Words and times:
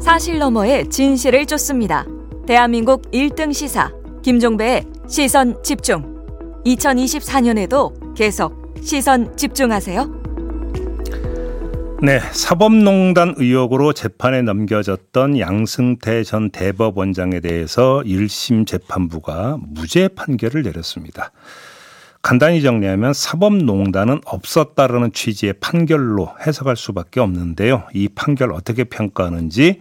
사실 0.00 0.38
너머의 0.38 0.88
진실을 0.90 1.46
쫓습니다. 1.46 2.06
대한민국 2.46 3.02
1등 3.12 3.52
시사 3.52 3.92
김종배의 4.22 4.84
시선 5.08 5.62
집중. 5.62 6.12
2024년에도 6.64 8.14
계속 8.14 8.74
시선 8.82 9.36
집중하세요. 9.36 10.22
네, 12.02 12.18
사법농단 12.32 13.34
의혹으로 13.36 13.92
재판에 13.92 14.42
넘겨졌던 14.42 15.38
양승태 15.38 16.24
전 16.24 16.50
대법원장에 16.50 17.38
대해서 17.38 18.02
1심 18.04 18.66
재판부가 18.66 19.58
무죄 19.60 20.08
판결을 20.08 20.62
내렸습니다. 20.62 21.30
간단히 22.22 22.62
정리하면 22.62 23.12
사법농단은 23.12 24.20
없었다라는 24.24 25.12
취지의 25.12 25.54
판결로 25.54 26.30
해석할 26.46 26.76
수밖에 26.76 27.18
없는데요. 27.18 27.82
이 27.92 28.08
판결 28.08 28.52
어떻게 28.52 28.84
평가하는지 28.84 29.80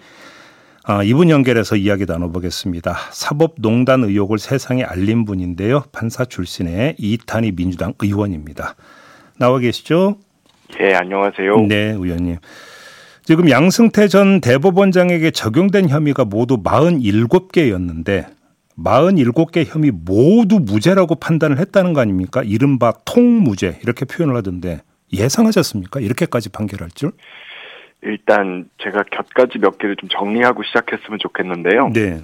아, 0.83 1.03
이분 1.03 1.29
연결해서 1.29 1.75
이야기 1.75 2.05
나눠보겠습니다. 2.07 2.97
사법농단 3.11 4.03
의혹을 4.03 4.39
세상에 4.39 4.83
알린 4.83 5.25
분인데요. 5.25 5.83
판사 5.91 6.25
출신의 6.25 6.95
이탄희 6.97 7.51
민주당 7.51 7.93
의원입니다. 8.01 8.75
나와 9.37 9.59
계시죠? 9.59 10.17
예, 10.81 10.95
안녕하세요. 10.95 11.67
네, 11.67 11.91
의원님. 11.91 12.37
지금 13.23 13.49
양승태 13.51 14.07
전 14.07 14.41
대법원장에게 14.41 15.29
적용된 15.29 15.89
혐의가 15.89 16.25
모두 16.25 16.63
47개였는데 16.63 18.25
47개 18.83 19.65
혐의 19.67 19.91
모두 19.91 20.59
무죄라고 20.59 21.15
판단을 21.15 21.59
했다는 21.59 21.93
거 21.93 22.01
아닙니까? 22.01 22.41
이른바 22.43 22.93
통무죄 23.05 23.79
이렇게 23.83 24.05
표현을 24.05 24.35
하던데 24.35 24.79
예상하셨습니까? 25.13 25.99
이렇게까지 25.99 26.51
판결할 26.51 26.89
줄? 26.91 27.11
일단 28.01 28.69
제가 28.81 29.03
곁가지 29.11 29.59
몇 29.59 29.77
개를 29.77 29.95
좀 29.95 30.09
정리하고 30.09 30.63
시작했으면 30.63 31.19
좋겠는데요. 31.19 31.89
네. 31.93 32.21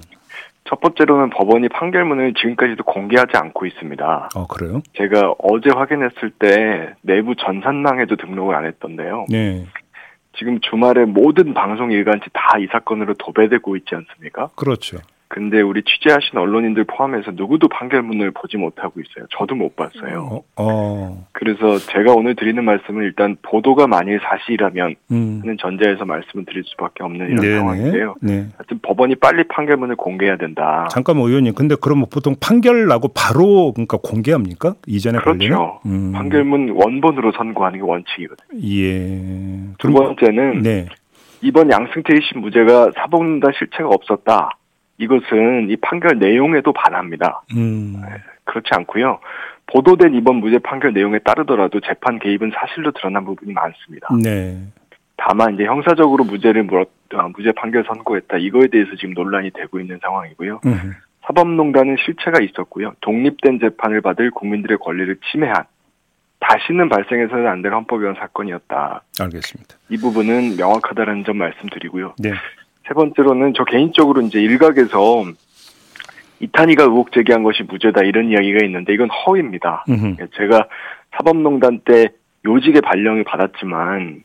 첫 0.64 0.80
번째로는 0.80 1.30
법원이 1.30 1.68
판결문을 1.70 2.34
지금까지도 2.34 2.82
공개하지 2.84 3.36
않고 3.36 3.64
있습니다. 3.66 4.28
어, 4.34 4.46
그래요? 4.48 4.82
제가 4.98 5.34
어제 5.38 5.70
확인했을 5.70 6.30
때 6.38 6.94
내부 7.00 7.34
전산망에도 7.36 8.16
등록을 8.16 8.54
안 8.54 8.66
했던데요. 8.66 9.26
네. 9.30 9.64
지금 10.36 10.60
주말에 10.60 11.04
모든 11.06 11.54
방송 11.54 11.90
일간지 11.90 12.26
다 12.32 12.58
이 12.58 12.66
사건으로 12.70 13.14
도배되고 13.14 13.76
있지 13.76 13.94
않습니까? 13.94 14.48
그렇죠. 14.56 14.98
근데 15.28 15.60
우리 15.60 15.82
취재하신 15.82 16.38
언론인들 16.38 16.84
포함해서 16.84 17.32
누구도 17.32 17.68
판결문을 17.68 18.30
보지 18.30 18.56
못하고 18.56 19.00
있어요. 19.00 19.26
저도 19.36 19.54
못 19.54 19.76
봤어요. 19.76 20.22
어, 20.30 20.42
어. 20.56 21.26
그래서 21.32 21.78
제가 21.78 22.14
오늘 22.14 22.34
드리는 22.34 22.64
말씀은 22.64 23.04
일단 23.04 23.36
보도가 23.42 23.86
만일 23.86 24.20
사실이라면 24.22 24.94
음. 25.12 25.40
하는 25.42 25.56
전제에서 25.60 26.06
말씀을 26.06 26.46
드릴 26.46 26.64
수밖에 26.64 27.04
없는 27.04 27.26
이런 27.26 27.40
네네. 27.42 27.58
상황인데요. 27.58 28.14
네. 28.22 28.46
하여튼 28.56 28.78
법원이 28.82 29.16
빨리 29.16 29.44
판결문을 29.44 29.96
공개해야 29.96 30.38
된다. 30.38 30.88
잠깐만 30.90 31.26
의원님. 31.28 31.54
근데 31.54 31.76
그럼 31.78 32.06
보통 32.10 32.34
판결 32.40 32.86
나고 32.86 33.08
바로 33.08 33.72
그러니까 33.74 33.98
공개합니까? 33.98 34.74
이전에 34.86 35.18
그렇죠. 35.18 35.80
음. 35.84 36.12
판결문 36.12 36.70
원본으로 36.70 37.32
선고하는 37.32 37.80
게 37.80 37.84
원칙이거든요. 37.84 38.60
예. 38.64 39.20
두 39.78 39.92
번째는 39.92 40.62
네. 40.62 40.86
이번 41.42 41.70
양승태 41.70 42.14
1심 42.14 42.38
무죄가 42.38 42.92
사법농단 42.96 43.52
실체가 43.58 43.88
없었다. 43.88 44.57
이것은 44.98 45.70
이 45.70 45.76
판결 45.76 46.18
내용에도 46.18 46.72
반합니다. 46.72 47.42
음. 47.56 47.96
그렇지 48.44 48.68
않고요. 48.72 49.20
보도된 49.66 50.14
이번 50.14 50.36
무죄 50.36 50.58
판결 50.58 50.92
내용에 50.92 51.18
따르더라도 51.20 51.80
재판 51.80 52.18
개입은 52.18 52.52
사실로 52.54 52.90
드러난 52.92 53.24
부분이 53.24 53.52
많습니다. 53.52 54.08
네. 54.22 54.58
다만 55.16 55.54
이제 55.54 55.64
형사적으로 55.64 56.24
무죄를 56.24 56.62
물었, 56.64 56.88
아, 57.14 57.28
무죄 57.36 57.52
판결 57.52 57.84
선고했다. 57.84 58.38
이거에 58.38 58.68
대해서 58.68 58.90
지금 58.96 59.14
논란이 59.14 59.50
되고 59.50 59.78
있는 59.80 59.98
상황이고요. 60.02 60.60
음. 60.66 60.94
사법농단은 61.26 61.96
실체가 62.04 62.40
있었고요. 62.42 62.94
독립된 63.00 63.60
재판을 63.60 64.00
받을 64.00 64.30
국민들의 64.30 64.78
권리를 64.78 65.14
침해한 65.30 65.64
다시는 66.40 66.88
발생해서는 66.88 67.46
안 67.48 67.62
될 67.62 67.74
헌법 67.74 68.00
위반 68.00 68.14
사건이었다. 68.14 69.02
알겠습니다. 69.20 69.74
이 69.90 69.96
부분은 69.98 70.56
명확하다는 70.56 71.24
점 71.24 71.36
말씀드리고요. 71.38 72.14
네. 72.18 72.30
세 72.88 72.94
번째로는 72.94 73.52
저 73.54 73.64
개인적으로 73.64 74.22
이제 74.22 74.40
일각에서 74.40 75.24
이탄희가 76.40 76.84
의혹 76.84 77.12
제기한 77.12 77.42
것이 77.42 77.62
무죄다 77.64 78.02
이런 78.02 78.30
이야기가 78.30 78.64
있는데 78.64 78.94
이건 78.94 79.10
허위입니다. 79.10 79.84
음. 79.90 80.16
제가 80.36 80.66
사법농단 81.16 81.80
때 81.84 82.08
요직의 82.44 82.80
발령을 82.80 83.24
받았지만 83.24 84.22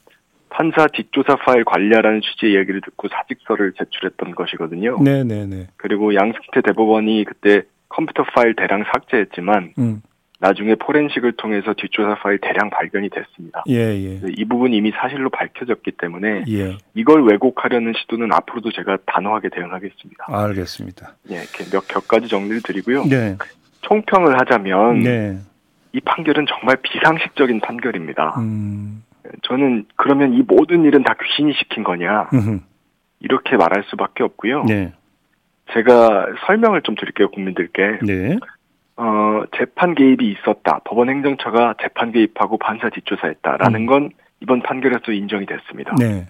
판사 0.50 0.88
뒷조사 0.88 1.38
파일 1.38 1.66
관리하라는 1.66 2.22
취지의 2.22 2.54
이야기를 2.54 2.82
듣고 2.82 3.08
사직서를 3.10 3.74
제출했던 3.78 4.36
것이거든요. 4.36 5.00
네, 5.02 5.24
네, 5.24 5.46
네. 5.48 5.68
그리고 5.78 6.14
양승태 6.14 6.62
대법원이 6.62 7.26
그때 7.26 7.64
컴퓨터 7.90 8.24
파일 8.24 8.56
대량 8.56 8.84
삭제했지만 8.94 9.74
음. 9.80 10.02
나중에 10.44 10.76
포렌식을 10.76 11.38
통해서 11.38 11.74
뒷조사 11.74 12.16
파일 12.16 12.38
대량 12.40 12.70
발견이 12.70 13.10
됐습니다. 13.10 13.64
예, 13.70 13.76
예. 13.76 14.20
이 14.28 14.44
부분 14.44 14.74
이미 14.74 14.92
사실로 14.92 15.30
밝혀졌기 15.30 15.92
때문에 15.92 16.44
예. 16.50 16.78
이걸 16.94 17.24
왜곡하려는 17.24 17.94
시도는 17.96 18.34
앞으로도 18.34 18.74
제가 18.74 18.98
단호하게 19.06 19.48
대응하겠습니다. 19.48 20.26
알겠습니다. 20.28 21.14
예, 21.32 21.36
이렇게 21.36 21.64
몇 21.72 21.88
격까지 21.88 22.28
정리를 22.28 22.62
드리고요. 22.62 23.06
네. 23.06 23.38
총평을 23.84 24.38
하자면 24.42 25.00
네. 25.00 25.38
이 25.94 26.02
판결은 26.02 26.46
정말 26.50 26.76
비상식적인 26.84 27.62
판결입니다. 27.62 28.36
음. 28.40 29.02
저는 29.44 29.86
그러면 29.96 30.34
이 30.34 30.44
모든 30.46 30.84
일은 30.84 31.04
다 31.04 31.16
귀신이 31.24 31.54
시킨 31.54 31.86
거냐 31.86 32.30
음. 32.34 32.60
이렇게 33.22 33.56
말할 33.56 33.86
수밖에 33.88 34.24
없고요. 34.24 34.66
네. 34.66 34.92
제가 35.72 36.28
설명을 36.46 36.82
좀 36.82 36.96
드릴게요 36.96 37.30
국민들께. 37.30 38.00
네. 38.02 38.38
어, 38.96 39.44
재판 39.58 39.96
개입이 39.96 40.30
있었다. 40.32 40.80
법원 40.86 41.10
행정처가 41.10 41.76
재판 41.82 42.12
개입하고 42.12 42.58
판사 42.58 42.90
뒷조사했다라는 42.90 43.82
음. 43.82 43.86
건 43.86 44.10
이번 44.42 44.62
판결에서 44.62 45.12
인정이 45.12 45.46
됐습니다. 45.46 45.96
네. 45.98 46.28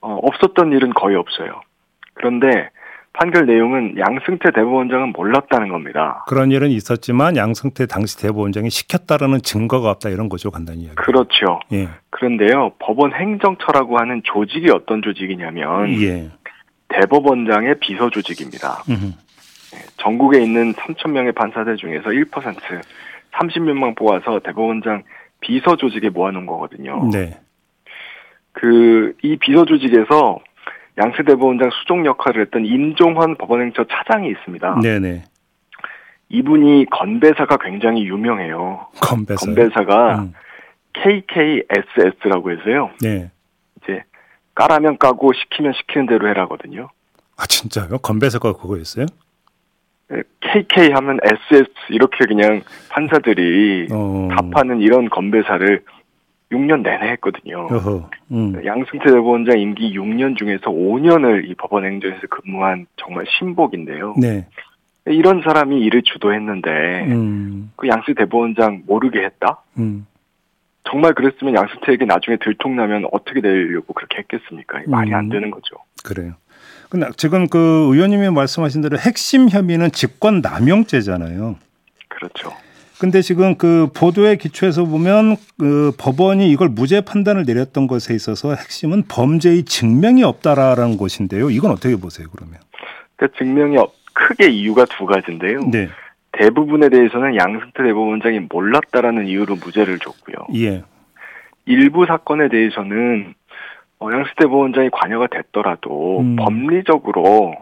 어, 0.00 0.18
없었던 0.22 0.72
일은 0.72 0.92
거의 0.92 1.16
없어요. 1.16 1.60
그런데 2.14 2.68
판결 3.14 3.46
내용은 3.46 3.96
양승태 3.98 4.52
대법원장은 4.52 5.12
몰랐다는 5.12 5.68
겁니다. 5.68 6.24
그런 6.28 6.50
일은 6.50 6.70
있었지만 6.70 7.36
양승태 7.36 7.86
당시 7.86 8.18
대법원장이 8.18 8.70
시켰다라는 8.70 9.42
증거가 9.42 9.90
없다 9.90 10.08
이런 10.08 10.28
거죠 10.28 10.50
간단히 10.50 10.84
이야기. 10.84 10.96
그렇죠. 10.96 11.60
예. 11.72 11.88
그런데요, 12.10 12.72
법원 12.78 13.12
행정처라고 13.12 13.98
하는 13.98 14.22
조직이 14.24 14.70
어떤 14.70 15.02
조직이냐면 15.02 15.90
예. 16.02 16.30
대법원장의 16.88 17.76
비서 17.80 18.10
조직입니다. 18.10 18.82
음. 18.88 19.14
전국에 19.98 20.42
있는 20.42 20.72
3천 20.74 21.10
명의 21.10 21.32
판사들 21.32 21.76
중에서 21.76 22.10
1% 22.10 22.56
30명만 23.32 23.96
뽑아서 23.96 24.40
대법원장 24.40 25.02
비서 25.40 25.76
조직에 25.76 26.10
모아놓은 26.10 26.46
거거든요. 26.46 27.08
네. 27.12 27.38
그 28.52 29.14
이 29.22 29.36
비서 29.36 29.64
조직에서 29.64 30.40
양세 30.98 31.22
대법원장 31.22 31.70
수종 31.70 32.04
역할을 32.04 32.42
했던 32.42 32.66
임종환 32.66 33.36
법원행처 33.36 33.84
차장이 33.90 34.28
있습니다. 34.30 34.80
네, 34.82 34.98
네. 34.98 35.24
이분이 36.28 36.86
건배사가 36.90 37.56
굉장히 37.58 38.04
유명해요. 38.04 38.88
건배사. 39.00 39.46
건배사가 39.46 40.18
음. 40.20 40.32
KKSS라고 40.94 42.50
해서요. 42.52 42.90
네. 43.00 43.30
이제 43.82 44.02
까라면 44.54 44.98
까고 44.98 45.32
시키면 45.32 45.72
시키는 45.74 46.06
대로 46.06 46.28
해라거든요. 46.28 46.88
아 47.38 47.46
진짜요? 47.46 47.98
건배사가 47.98 48.52
그거였어요? 48.52 49.06
KK 50.40 50.92
하면 50.92 51.18
SS 51.22 51.70
이렇게 51.90 52.24
그냥 52.26 52.62
판사들이 52.90 53.88
어. 53.90 54.28
답하는 54.32 54.80
이런 54.80 55.08
건배사를 55.08 55.82
6년 56.52 56.82
내내 56.82 57.12
했거든요. 57.12 57.66
어허. 57.70 58.10
음. 58.32 58.64
양승태 58.64 59.06
대법원장 59.06 59.58
임기 59.58 59.96
6년 59.98 60.36
중에서 60.36 60.70
5년을 60.70 61.48
이 61.48 61.54
법원 61.54 61.84
행정에서 61.84 62.20
근무한 62.28 62.86
정말 62.96 63.24
신복인데요. 63.38 64.14
네. 64.20 64.46
이런 65.06 65.42
사람이 65.42 65.80
일을 65.80 66.02
주도했는데 66.02 67.06
음. 67.08 67.72
그 67.76 67.88
양승 67.88 68.14
대법원장 68.14 68.82
모르게 68.86 69.24
했다? 69.24 69.62
음. 69.78 70.06
정말 70.84 71.14
그랬으면 71.14 71.54
양승태에게 71.54 72.04
나중에 72.04 72.36
들통나면 72.36 73.06
어떻게 73.12 73.40
되려고 73.40 73.94
그렇게 73.94 74.18
했겠습니까? 74.18 74.82
말이 74.86 75.14
안 75.14 75.26
음. 75.26 75.28
되는 75.30 75.50
거죠. 75.50 75.76
그래요. 76.04 76.34
근데 76.92 77.06
지금 77.16 77.46
그 77.48 77.88
의원님이 77.90 78.28
말씀하신 78.28 78.82
대로 78.82 78.98
핵심 78.98 79.48
혐의는 79.48 79.92
직권 79.92 80.42
남용죄잖아요. 80.42 81.56
그렇죠. 82.08 82.52
근데 83.00 83.22
지금 83.22 83.56
그 83.56 83.88
보도에 83.94 84.36
기초해서 84.36 84.84
보면 84.84 85.36
그 85.58 85.92
법원이 85.98 86.50
이걸 86.50 86.68
무죄 86.68 87.00
판단을 87.00 87.44
내렸던 87.46 87.86
것에 87.86 88.14
있어서 88.14 88.54
핵심은 88.54 89.04
범죄의 89.08 89.62
증명이 89.64 90.22
없다라는 90.22 90.98
것인데요. 90.98 91.48
이건 91.48 91.70
어떻게 91.70 91.96
보세요, 91.96 92.28
그러면? 92.30 92.58
그러니까 93.16 93.38
증명이 93.38 93.78
없- 93.78 93.94
크게 94.12 94.50
이유가 94.50 94.84
두 94.84 95.06
가지인데요. 95.06 95.60
네. 95.72 95.88
대부분에 96.32 96.90
대해서는 96.90 97.36
양승태 97.36 97.84
대법원장이 97.84 98.40
몰랐다라는 98.50 99.28
이유로 99.28 99.56
무죄를 99.56 99.98
줬고요. 99.98 100.36
예. 100.56 100.82
일부 101.64 102.04
사건에 102.04 102.50
대해서는 102.50 103.32
어, 103.32 103.41
양승태 104.10 104.46
부원장이 104.46 104.90
관여가 104.90 105.26
됐더라도 105.28 106.20
음. 106.20 106.36
법리적으로 106.36 107.54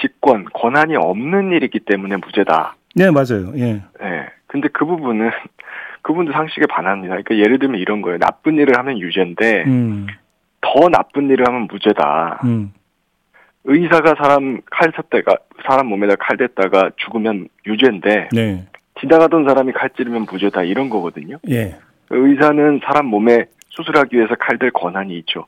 직권 0.00 0.44
권한이 0.52 0.96
없는 0.96 1.52
일이기 1.52 1.80
때문에 1.80 2.16
무죄다. 2.16 2.76
네, 2.94 3.10
맞아요. 3.10 3.52
예. 3.56 3.82
예. 4.02 4.26
근데 4.46 4.68
그 4.68 4.84
부분은 4.84 5.30
그분도 6.02 6.32
상식에 6.32 6.66
반합니다. 6.66 7.14
그러니까 7.16 7.36
예를 7.36 7.58
들면 7.58 7.80
이런 7.80 8.02
거예요. 8.02 8.18
나쁜 8.18 8.54
일을 8.56 8.78
하면 8.78 8.98
유죄인데 9.00 9.64
음. 9.66 10.06
더 10.60 10.88
나쁜 10.88 11.28
일을 11.30 11.46
하면 11.48 11.66
무죄다. 11.70 12.40
음. 12.44 12.72
의사가 13.64 14.14
사람 14.16 14.60
칼 14.70 14.92
쳤다가 14.92 15.36
사람 15.66 15.88
몸에다 15.88 16.14
칼 16.16 16.36
댔다가 16.36 16.90
죽으면 16.96 17.48
유죄인데 17.66 18.28
네. 18.32 18.66
지나가던 19.00 19.44
사람이 19.48 19.72
칼 19.72 19.90
찌르면 19.90 20.26
무죄다 20.30 20.62
이런 20.62 20.88
거거든요. 20.88 21.38
예. 21.50 21.76
의사는 22.10 22.80
사람 22.84 23.06
몸에 23.06 23.46
수술하기 23.70 24.16
위해서 24.16 24.36
칼 24.36 24.58
댈 24.58 24.70
권한이 24.70 25.18
있죠. 25.18 25.46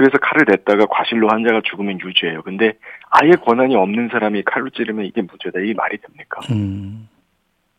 그래서 0.00 0.16
칼을 0.16 0.46
댔다가 0.46 0.86
과실로 0.86 1.28
환자가 1.28 1.60
죽으면 1.62 2.00
유죄예요. 2.00 2.40
근데 2.40 2.72
아예 3.10 3.32
권한이 3.32 3.76
없는 3.76 4.08
사람이 4.10 4.44
칼로 4.44 4.70
찌르면 4.70 5.04
이게 5.04 5.20
무죄다. 5.20 5.60
이게 5.60 5.74
말이 5.74 5.98
됩니까? 5.98 6.40
음. 6.50 7.06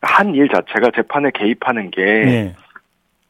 한일 0.00 0.48
자체가 0.48 0.92
재판에 0.94 1.32
개입하는 1.34 1.90
게 1.90 2.00
예. 2.00 2.56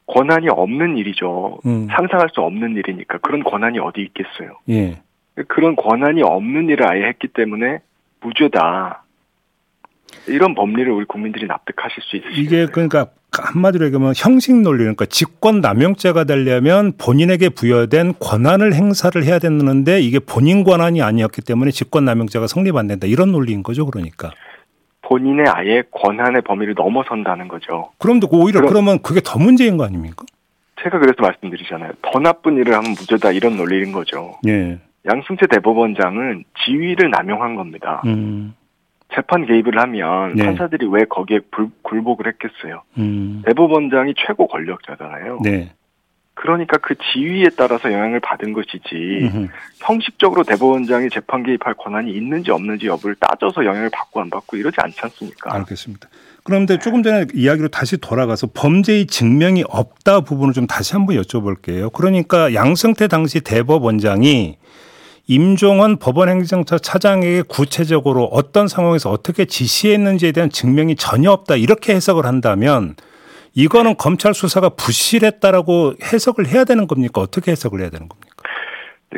권한이 0.05 0.51
없는 0.51 0.99
일이죠. 0.99 1.61
음. 1.65 1.89
상상할 1.91 2.29
수 2.35 2.43
없는 2.43 2.77
일이니까 2.77 3.17
그런 3.23 3.43
권한이 3.43 3.79
어디 3.79 4.03
있겠어요. 4.03 4.59
예. 4.69 5.01
그런 5.49 5.75
권한이 5.75 6.23
없는 6.23 6.69
일을 6.69 6.87
아예 6.87 7.05
했기 7.05 7.29
때문에 7.29 7.79
무죄다. 8.21 9.05
이런 10.29 10.55
법리를 10.55 10.93
우리 10.93 11.07
국민들이 11.07 11.47
납득하실 11.47 12.03
수 12.03 12.17
있으시겠어요? 12.17 12.43
이게 12.43 12.67
그러니까 12.71 13.07
한마디로 13.41 13.87
얘기하면 13.87 14.13
형식 14.15 14.55
논리 14.61 14.79
그러니까 14.81 15.07
직권 15.07 15.61
남용죄가 15.61 16.25
되려면 16.25 16.93
본인에게 16.99 17.49
부여된 17.49 18.15
권한을 18.21 18.75
행사를 18.75 19.23
해야 19.25 19.39
되는데 19.39 20.01
이게 20.01 20.19
본인 20.19 20.65
권한이 20.65 21.01
아니었기 21.01 21.41
때문에 21.43 21.71
직권 21.71 22.05
남용죄가 22.05 22.47
성립 22.47 22.77
안 22.77 22.87
된다 22.89 23.07
이런 23.07 23.33
논리인 23.33 23.63
거죠 23.63 23.87
그러니까 23.87 24.33
본인의 25.03 25.47
아예 25.49 25.83
권한의 25.91 26.43
범위를 26.43 26.75
넘어선다는 26.75 27.49
거죠. 27.49 27.91
그런데 27.99 28.27
오히려 28.31 28.61
그럼- 28.61 28.73
그러면 28.73 28.99
그게 29.03 29.21
더 29.23 29.39
문제인 29.39 29.77
거 29.77 29.85
아닙니까? 29.85 30.25
제가 30.83 30.99
그래서 30.99 31.17
말씀드리잖아요. 31.21 31.93
더 32.03 32.19
나쁜 32.21 32.57
일을 32.57 32.73
하면 32.75 32.93
무죄다 32.93 33.33
이런 33.33 33.57
논리인 33.57 33.93
거죠. 33.93 34.39
예. 34.47 34.79
양승태 35.07 35.49
대법원장은 35.49 36.45
지위를 36.65 37.11
남용한 37.11 37.57
겁니다. 37.57 38.01
음. 38.07 38.55
재판 39.15 39.47
개입을 39.47 39.79
하면 39.79 40.35
네. 40.35 40.45
판사들이 40.45 40.87
왜 40.91 41.05
거기에 41.05 41.41
불- 41.51 41.71
굴복을 41.83 42.27
했겠어요. 42.29 42.83
음. 42.99 43.43
대법원장이 43.47 44.15
최고 44.27 44.47
권력자잖아요. 44.49 45.41
네. 45.43 45.73
그러니까 46.35 46.79
그 46.79 46.95
지위에 47.13 47.51
따라서 47.57 47.93
영향을 47.93 48.19
받은 48.21 48.55
것이지 48.55 48.81
음흠. 49.23 49.49
형식적으로 49.81 50.43
대법원장이 50.45 51.11
재판 51.11 51.43
개입할 51.43 51.75
권한이 51.75 52.11
있는지 52.11 52.51
없는지 52.51 52.87
여부를 52.87 53.17
따져서 53.21 53.65
영향을 53.67 53.91
받고 53.93 54.21
안 54.23 54.31
받고 54.31 54.57
이러지 54.57 54.77
않지 54.81 54.99
않습니까? 55.03 55.55
알겠습니다. 55.55 56.09
그런데 56.43 56.79
조금 56.79 57.03
전에 57.03 57.27
이야기로 57.35 57.69
다시 57.69 57.99
돌아가서 57.99 58.49
범죄의 58.55 59.07
증명이 59.07 59.65
없다 59.69 60.23
부분을 60.23 60.55
좀 60.55 60.67
다시 60.67 60.95
한번 60.95 61.17
여쭤볼게요. 61.17 61.93
그러니까 61.93 62.55
양승태 62.55 63.09
당시 63.09 63.41
대법원장이 63.43 64.57
임종원 65.27 65.99
법원행정처 65.99 66.79
차장에게 66.79 67.43
구체적으로 67.49 68.25
어떤 68.25 68.69
상황에서 68.69 69.11
어떻게 69.11 69.45
지시했는지에 69.45 70.33
대한 70.33 70.51
증명이 70.51 70.97
전혀 70.97 71.31
없다 71.31 71.57
이렇게 71.57 71.95
해석을 71.95 72.27
한다면 72.27 72.97
이거는 73.55 73.97
검찰 73.97 74.35
수사가 74.35 74.71
부실했다라고 74.71 75.95
해석을 76.03 76.49
해야 76.49 76.65
되는 76.65 76.87
겁니까? 76.87 77.21
어떻게 77.21 77.53
해석을 77.53 77.81
해야 77.81 77.91
되는 77.91 78.09
겁니까? 78.09 78.33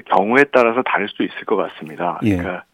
경우에 0.06 0.44
따라서 0.52 0.82
다를 0.82 1.08
수도 1.08 1.24
있을 1.24 1.44
것 1.44 1.56
같습니다. 1.56 2.18
예. 2.24 2.36
그러니까 2.36 2.64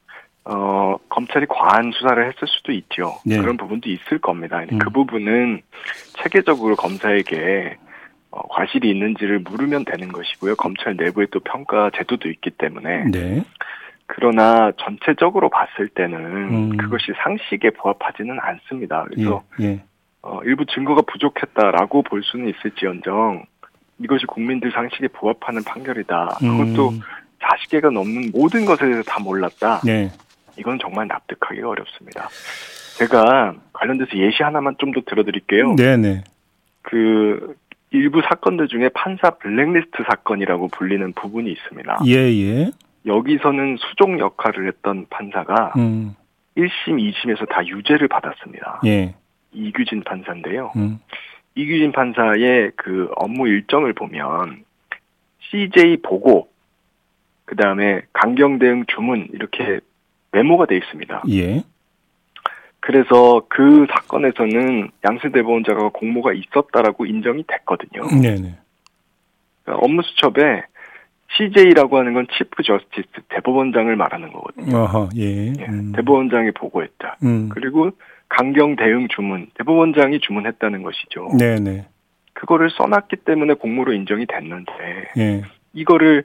어, 0.44 0.97
검찰이 1.09 1.47
과한 1.47 1.93
수사를 1.93 2.27
했을 2.27 2.49
수도 2.49 2.73
있죠. 2.73 3.15
예. 3.29 3.38
그런 3.38 3.56
부분도 3.56 3.91
있을 3.91 4.19
겁니다. 4.19 4.62
음. 4.73 4.79
그 4.79 4.91
부분은 4.91 5.61
체계적으로 6.23 6.77
검사에게 6.77 7.77
어, 8.31 8.47
과실이 8.49 8.88
있는지를 8.91 9.41
물으면 9.41 9.85
되는 9.85 10.09
것이고요. 10.09 10.56
검찰 10.56 10.97
내부에 10.97 11.27
또 11.31 11.41
평가 11.41 11.91
제도도 11.97 12.29
있기 12.31 12.50
때문에 12.50 13.05
네. 13.11 13.44
그러나 14.06 14.73
전체적으로 14.79 15.49
봤을 15.50 15.88
때는 15.88 16.19
음. 16.19 16.77
그것이 16.77 17.12
상식에 17.23 17.71
부합하지는 17.71 18.38
않습니다. 18.41 19.05
예. 19.11 19.15
그래서 19.15 19.43
예. 19.61 19.82
어, 20.23 20.41
일부 20.44 20.65
증거가 20.67 21.03
부족했다라고 21.03 22.03
볼 22.03 22.23
수는 22.23 22.49
있을지언정 22.49 23.44
이것이 24.03 24.27
국민들 24.27 24.73
상식에 24.73 25.09
부합하는 25.09 25.62
판결이다. 25.65 26.38
그것도 26.41 26.88
음. 26.91 27.00
40개가 27.41 27.93
넘는 27.93 28.31
모든 28.32 28.65
것에 28.65 28.85
대해서 28.85 29.03
다 29.03 29.21
몰랐다. 29.21 29.81
네. 29.85 30.11
이건 30.59 30.79
정말 30.81 31.06
납득하기가 31.09 31.69
어렵습니다. 31.69 32.29
제가 32.99 33.55
관련돼서 33.73 34.17
예시 34.17 34.43
하나만 34.43 34.77
좀 34.79 34.93
더 34.93 35.00
들어드릴게요. 35.06 35.75
네, 35.77 35.97
네. 35.97 36.25
그 36.82 37.55
일부 37.93 38.23
사건들 38.23 38.69
중에 38.69 38.89
판사 38.91 39.31
블랙리스트 39.31 40.05
사건이라고 40.09 40.69
불리는 40.69 41.13
부분이 41.13 41.51
있습니다. 41.51 42.01
예, 42.07 42.15
예. 42.15 42.71
여기서는 43.07 43.77
수종 43.79 44.21
역할을 44.21 44.69
했던 44.69 45.07
판사가 45.11 45.73
음. 45.77 46.15
1심, 46.57 46.99
2심에서 46.99 47.49
다 47.49 47.67
유죄를 47.67 48.09
받았습니다. 48.09 48.81
예. 48.87 49.15
이규진 49.53 50.03
판사인데요. 50.05 50.73
음. 50.77 51.01
이규진 51.55 51.93
판사의 51.93 52.73
그 52.77 53.11
업무 53.17 53.49
일정을 53.49 53.93
보면 53.95 54.65
CJ 55.51 55.99
보고 56.03 56.49
그 57.45 57.57
다음에 57.57 58.03
강경 58.13 58.61
대응 58.61 58.85
주문 58.87 59.27
이렇게 59.33 59.81
메모가 60.31 60.67
돼 60.67 60.77
있습니다. 60.77 61.25
예. 61.31 61.65
그래서 62.81 63.43
그 63.49 63.87
사건에서는 63.91 64.91
양승 65.05 65.32
대법원자가 65.32 65.91
공모가 65.91 66.32
있었다라고 66.32 67.06
인정이 67.06 67.44
됐거든요. 67.47 68.06
네, 68.21 68.35
네. 68.37 68.59
그러니까 69.65 69.85
업무 69.85 70.03
수첩에 70.03 70.62
CJ라고 71.37 71.99
하는 71.99 72.15
건 72.15 72.27
치프 72.37 72.62
저스티스 72.62 73.09
대법원장을 73.29 73.94
말하는 73.94 74.32
거거든요. 74.32 74.77
어허, 74.77 75.11
예. 75.17 75.53
예, 75.59 75.67
음. 75.69 75.93
대법원장이 75.94 76.50
보고했다. 76.53 77.19
음. 77.23 77.49
그리고 77.50 77.91
강경 78.29 78.77
대응 78.77 79.09
주문 79.09 79.47
대법원장이 79.55 80.21
주문했다는 80.21 80.82
것이죠. 80.82 81.29
네, 81.38 81.56
네. 81.56 81.87
그거를 82.32 82.71
써놨기 82.71 83.17
때문에 83.25 83.55
공모로 83.55 83.93
인정이 83.93 84.27
됐는데 84.27 84.73
예. 85.19 85.43
이거를 85.75 86.25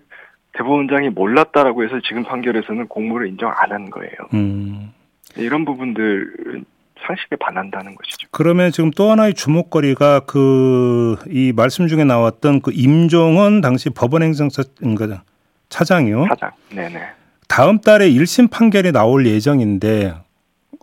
대법원장이 0.54 1.10
몰랐다라고 1.10 1.84
해서 1.84 2.00
지금 2.08 2.24
판결에서는 2.24 2.88
공모를 2.88 3.28
인정 3.28 3.52
안 3.52 3.72
하는 3.72 3.90
거예요. 3.90 4.16
음. 4.34 4.94
이런 5.38 5.66
부분들은 5.66 6.66
상식에 7.06 7.36
반한다는 7.36 7.96
것이죠. 7.96 8.28
그러면 8.32 8.72
지금 8.72 8.90
또 8.92 9.12
하나의 9.12 9.34
주목거리가 9.34 10.22
그 10.22 11.06
이 11.30 11.54
말씀 11.56 11.88
중에 11.88 12.04
나왔던 12.04 12.62
그 12.62 12.72
임종원 12.74 13.62
당시 13.62 13.90
법원행정처 13.90 14.64
그러니까 14.78 15.24
차장이요. 15.70 16.26
사장. 16.30 16.52
네네. 16.70 17.00
다음 17.48 17.80
달에 17.80 18.10
1심 18.10 18.50
판결이 18.52 18.92
나올 18.92 19.26
예정인데 19.28 20.14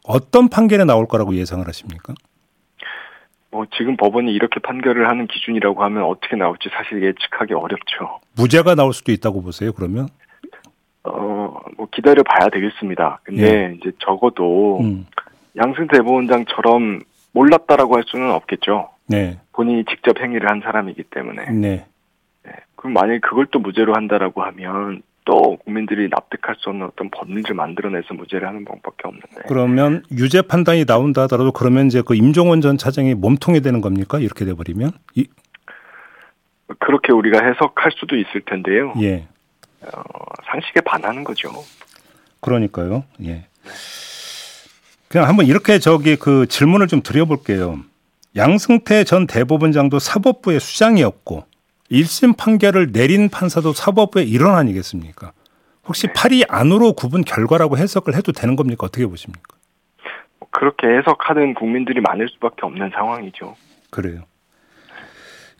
어떤 0.04 0.48
판결이 0.48 0.84
나올 0.84 1.06
거라고 1.06 1.34
예상을 1.34 1.66
하십니까? 1.66 2.14
뭐 3.50 3.66
지금 3.76 3.96
법원이 3.96 4.32
이렇게 4.32 4.60
판결을 4.60 5.08
하는 5.08 5.26
기준이라고 5.26 5.82
하면 5.84 6.04
어떻게 6.04 6.36
나올지 6.36 6.68
사실 6.72 7.02
예측하기 7.02 7.52
어렵죠. 7.54 8.20
무죄가 8.36 8.74
나올 8.74 8.94
수도 8.94 9.12
있다고 9.12 9.42
보세요. 9.42 9.72
그러면? 9.72 10.08
어, 11.04 11.54
뭐 11.76 11.88
기다려 11.90 12.22
봐야 12.22 12.48
되겠습니다. 12.48 13.20
근데 13.24 13.76
이제 13.80 13.92
적어도 13.98 14.80
음. 14.80 15.06
양승 15.56 15.88
대법원장처럼 15.88 17.00
몰랐다라고 17.32 17.96
할 17.96 18.04
수는 18.06 18.30
없겠죠. 18.30 18.90
네. 19.06 19.38
본인이 19.52 19.84
직접 19.84 20.20
행위를 20.20 20.48
한 20.48 20.60
사람이기 20.60 21.04
때문에. 21.04 21.50
네. 21.50 21.86
그럼 22.76 22.94
만약에 22.94 23.20
그걸 23.20 23.46
또 23.50 23.58
무죄로 23.60 23.94
한다라고 23.94 24.42
하면 24.42 25.02
또 25.24 25.56
국민들이 25.64 26.08
납득할 26.08 26.56
수 26.58 26.68
없는 26.70 26.86
어떤 26.86 27.10
법리를 27.10 27.54
만들어내서 27.54 28.14
무죄를 28.14 28.48
하는 28.48 28.64
방법밖에 28.64 29.06
없는데. 29.06 29.42
그러면 29.46 30.02
유죄 30.10 30.42
판단이 30.42 30.84
나온다 30.84 31.22
하더라도 31.22 31.52
그러면 31.52 31.86
이제 31.86 32.02
그 32.04 32.16
임종원 32.16 32.60
전 32.60 32.76
차장이 32.76 33.14
몸통이 33.14 33.60
되는 33.60 33.80
겁니까? 33.80 34.18
이렇게 34.18 34.44
돼 34.44 34.54
버리면? 34.54 34.90
이, 35.14 35.28
그렇게 36.80 37.12
우리가 37.12 37.44
해석할 37.44 37.92
수도 37.92 38.16
있을 38.16 38.40
텐데요. 38.44 38.94
예. 39.00 39.28
어, 39.84 40.02
상식에 40.44 40.80
반하는 40.80 41.24
거죠. 41.24 41.50
그러니까요. 42.40 43.04
예. 43.24 43.46
그냥 45.08 45.28
한번 45.28 45.46
이렇게 45.46 45.78
저기 45.78 46.16
그 46.16 46.46
질문을 46.46 46.86
좀 46.88 47.02
드려볼게요. 47.02 47.78
양승태 48.34 49.04
전 49.04 49.26
대법원장도 49.26 49.98
사법부의 49.98 50.58
수장이었고 50.58 51.44
1심 51.90 52.36
판결을 52.36 52.92
내린 52.92 53.28
판사도 53.28 53.74
사법부의 53.74 54.28
일원 54.28 54.56
아니겠습니까? 54.56 55.32
혹시 55.84 56.06
팔이 56.06 56.44
안으로 56.48 56.94
굽은 56.94 57.24
결과라고 57.24 57.76
해석을 57.76 58.14
해도 58.14 58.32
되는 58.32 58.56
겁니까? 58.56 58.86
어떻게 58.86 59.06
보십니까? 59.06 59.56
그렇게 60.50 60.86
해석하는 60.86 61.54
국민들이 61.54 62.00
많을 62.00 62.28
수밖에 62.30 62.60
없는 62.62 62.90
상황이죠. 62.94 63.56
그래요. 63.90 64.22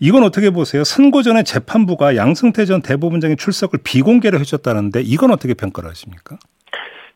이건 0.03 0.25
어떻게 0.25 0.51
보세요? 0.51 0.83
선고 0.83 1.23
전에 1.23 1.45
재판부가 1.45 2.17
양승태 2.17 2.65
전 2.65 2.83
대법원장의 2.83 3.37
출석을 3.37 3.79
비공개로 3.85 4.41
해줬다는데 4.41 5.03
이건 5.03 5.31
어떻게 5.31 5.55
평가를 5.55 5.89
하십니까? 5.91 6.39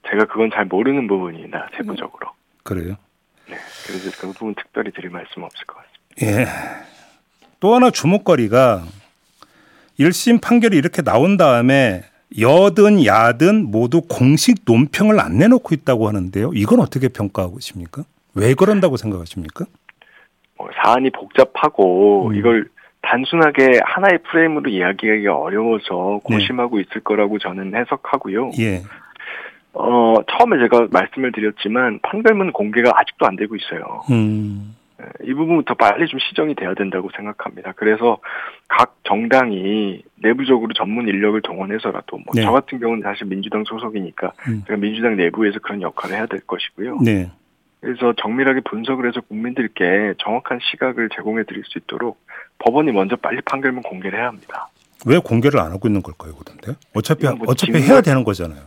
제가 0.09 0.27
그건 0.27 0.53
잘 0.55 0.67
모르는 0.67 1.09
부분이나 1.09 1.67
세부적으로. 1.77 2.29
그래요? 2.63 2.95
네. 3.49 3.57
그래서 3.85 4.13
그 4.21 4.33
부분 4.33 4.55
특별히 4.55 4.93
드릴 4.93 5.11
말씀 5.11 5.43
없을 5.43 5.67
것 5.67 5.79
같습니다. 5.79 6.43
예. 6.43 6.47
또 7.59 7.75
하나 7.75 7.91
주목거리가 7.91 8.85
1심 9.99 10.41
판결이 10.41 10.77
이렇게 10.77 11.03
나온 11.03 11.37
다음에 11.37 12.05
여든 12.39 13.05
야든 13.05 13.73
모두 13.73 14.03
공식 14.03 14.59
논평을 14.65 15.19
안 15.19 15.39
내놓고 15.39 15.75
있다고 15.75 16.07
하는데요. 16.07 16.53
이건 16.55 16.79
어떻게 16.79 17.09
평가하고 17.09 17.59
있습니까? 17.59 18.05
왜 18.37 18.55
그런다고 18.55 18.97
생각하십니까? 18.97 19.65
뭐 20.57 20.71
사안이 20.85 21.11
복잡하고 21.11 22.29
음. 22.29 22.35
이걸 22.37 22.69
단순하게 23.07 23.81
하나의 23.85 24.19
프레임으로 24.25 24.69
이야기하기가 24.69 25.37
어려워서 25.37 26.21
고심하고 26.25 26.81
있을 26.81 27.01
거라고 27.03 27.39
저는 27.39 27.75
해석하고요. 27.75 28.51
예. 28.59 28.83
어, 29.75 30.15
처음에 30.29 30.59
제가 30.59 30.89
말씀을 30.91 31.33
드렸지만 31.33 32.01
판결문 32.03 32.53
공개가 32.53 32.93
아직도 32.97 33.27
안 33.27 33.37
되고 33.37 33.55
있어요. 33.55 34.03
음. 34.11 34.75
이 35.23 35.35
부분부터 35.35 35.75
빨리 35.75 36.07
좀 36.09 36.19
시정이 36.19 36.55
돼야 36.55 36.73
된다고 36.75 37.11
생각합니다. 37.15 37.73
그래서 37.77 38.19
각 38.67 38.97
정당이 39.05 40.03
내부적으로 40.23 40.73
전문 40.73 41.07
인력을 41.07 41.41
동원해서라도 41.43 42.17
뭐 42.17 42.33
네. 42.35 42.43
저 42.43 42.51
같은 42.51 42.81
경우는 42.81 43.03
사실 43.03 43.27
민주당 43.27 43.65
소속이니까 43.65 44.33
음. 44.49 44.63
제가 44.67 44.79
민주당 44.79 45.17
내부에서 45.17 45.59
그런 45.61 45.83
역할을 45.83 46.17
해야 46.17 46.27
될 46.27 46.41
것이고요. 46.41 47.01
네. 47.05 47.31
그래서 47.81 48.15
정밀하게 48.15 48.63
분석을 48.63 49.07
해서 49.07 49.21
국민들께 49.21 50.15
정확한 50.19 50.59
시각을 50.63 51.11
제공해 51.15 51.45
드릴 51.45 51.63
수 51.67 51.79
있도록 51.79 52.19
법원이 52.59 52.93
먼저 52.93 53.17
빨리 53.17 53.41
판결문 53.43 53.83
공개를 53.83 54.19
해야 54.19 54.29
합니다. 54.29 54.69
왜 55.05 55.19
공개를 55.19 55.61
안 55.61 55.73
하고 55.73 55.89
있는 55.89 56.03
걸까요, 56.03 56.35
그런데? 56.35 56.79
어차피 56.95 57.25
뭐 57.27 57.37
어차피 57.49 57.73
직무- 57.73 57.87
해야 57.87 58.01
되는 58.01 58.25
거잖아요. 58.25 58.61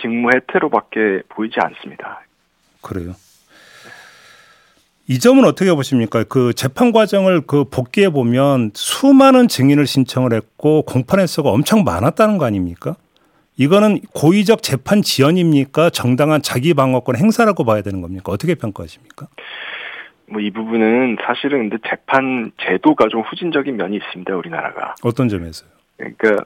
직무 0.00 0.30
혜태로밖에 0.34 1.22
보이지 1.28 1.56
않습니다. 1.60 2.20
그래요. 2.82 3.14
이 5.10 5.18
점은 5.18 5.44
어떻게 5.46 5.72
보십니까? 5.74 6.22
그 6.24 6.52
재판 6.52 6.92
과정을 6.92 7.46
그 7.46 7.64
복기해 7.64 8.10
보면 8.10 8.72
수많은 8.74 9.48
증인을 9.48 9.86
신청을 9.86 10.34
했고 10.34 10.82
공판 10.82 11.18
횟수가 11.20 11.48
엄청 11.48 11.82
많았다는 11.82 12.36
거 12.36 12.44
아닙니까? 12.44 12.94
이거는 13.56 14.00
고의적 14.12 14.62
재판 14.62 15.02
지연입니까? 15.02 15.90
정당한 15.90 16.42
자기 16.42 16.74
방어권 16.74 17.16
행사라고 17.16 17.64
봐야 17.64 17.80
되는 17.82 18.02
겁니까? 18.02 18.30
어떻게 18.30 18.54
평가하십니까? 18.54 19.26
뭐 20.30 20.40
이 20.40 20.50
부분은 20.50 21.16
사실은 21.24 21.68
근데 21.68 21.78
재판 21.88 22.52
제도가 22.58 23.08
좀 23.08 23.22
후진적인 23.22 23.76
면이 23.76 23.96
있습니다. 23.96 24.36
우리나라가. 24.36 24.94
어떤 25.02 25.28
점에서요? 25.28 25.70
그러니까 25.96 26.44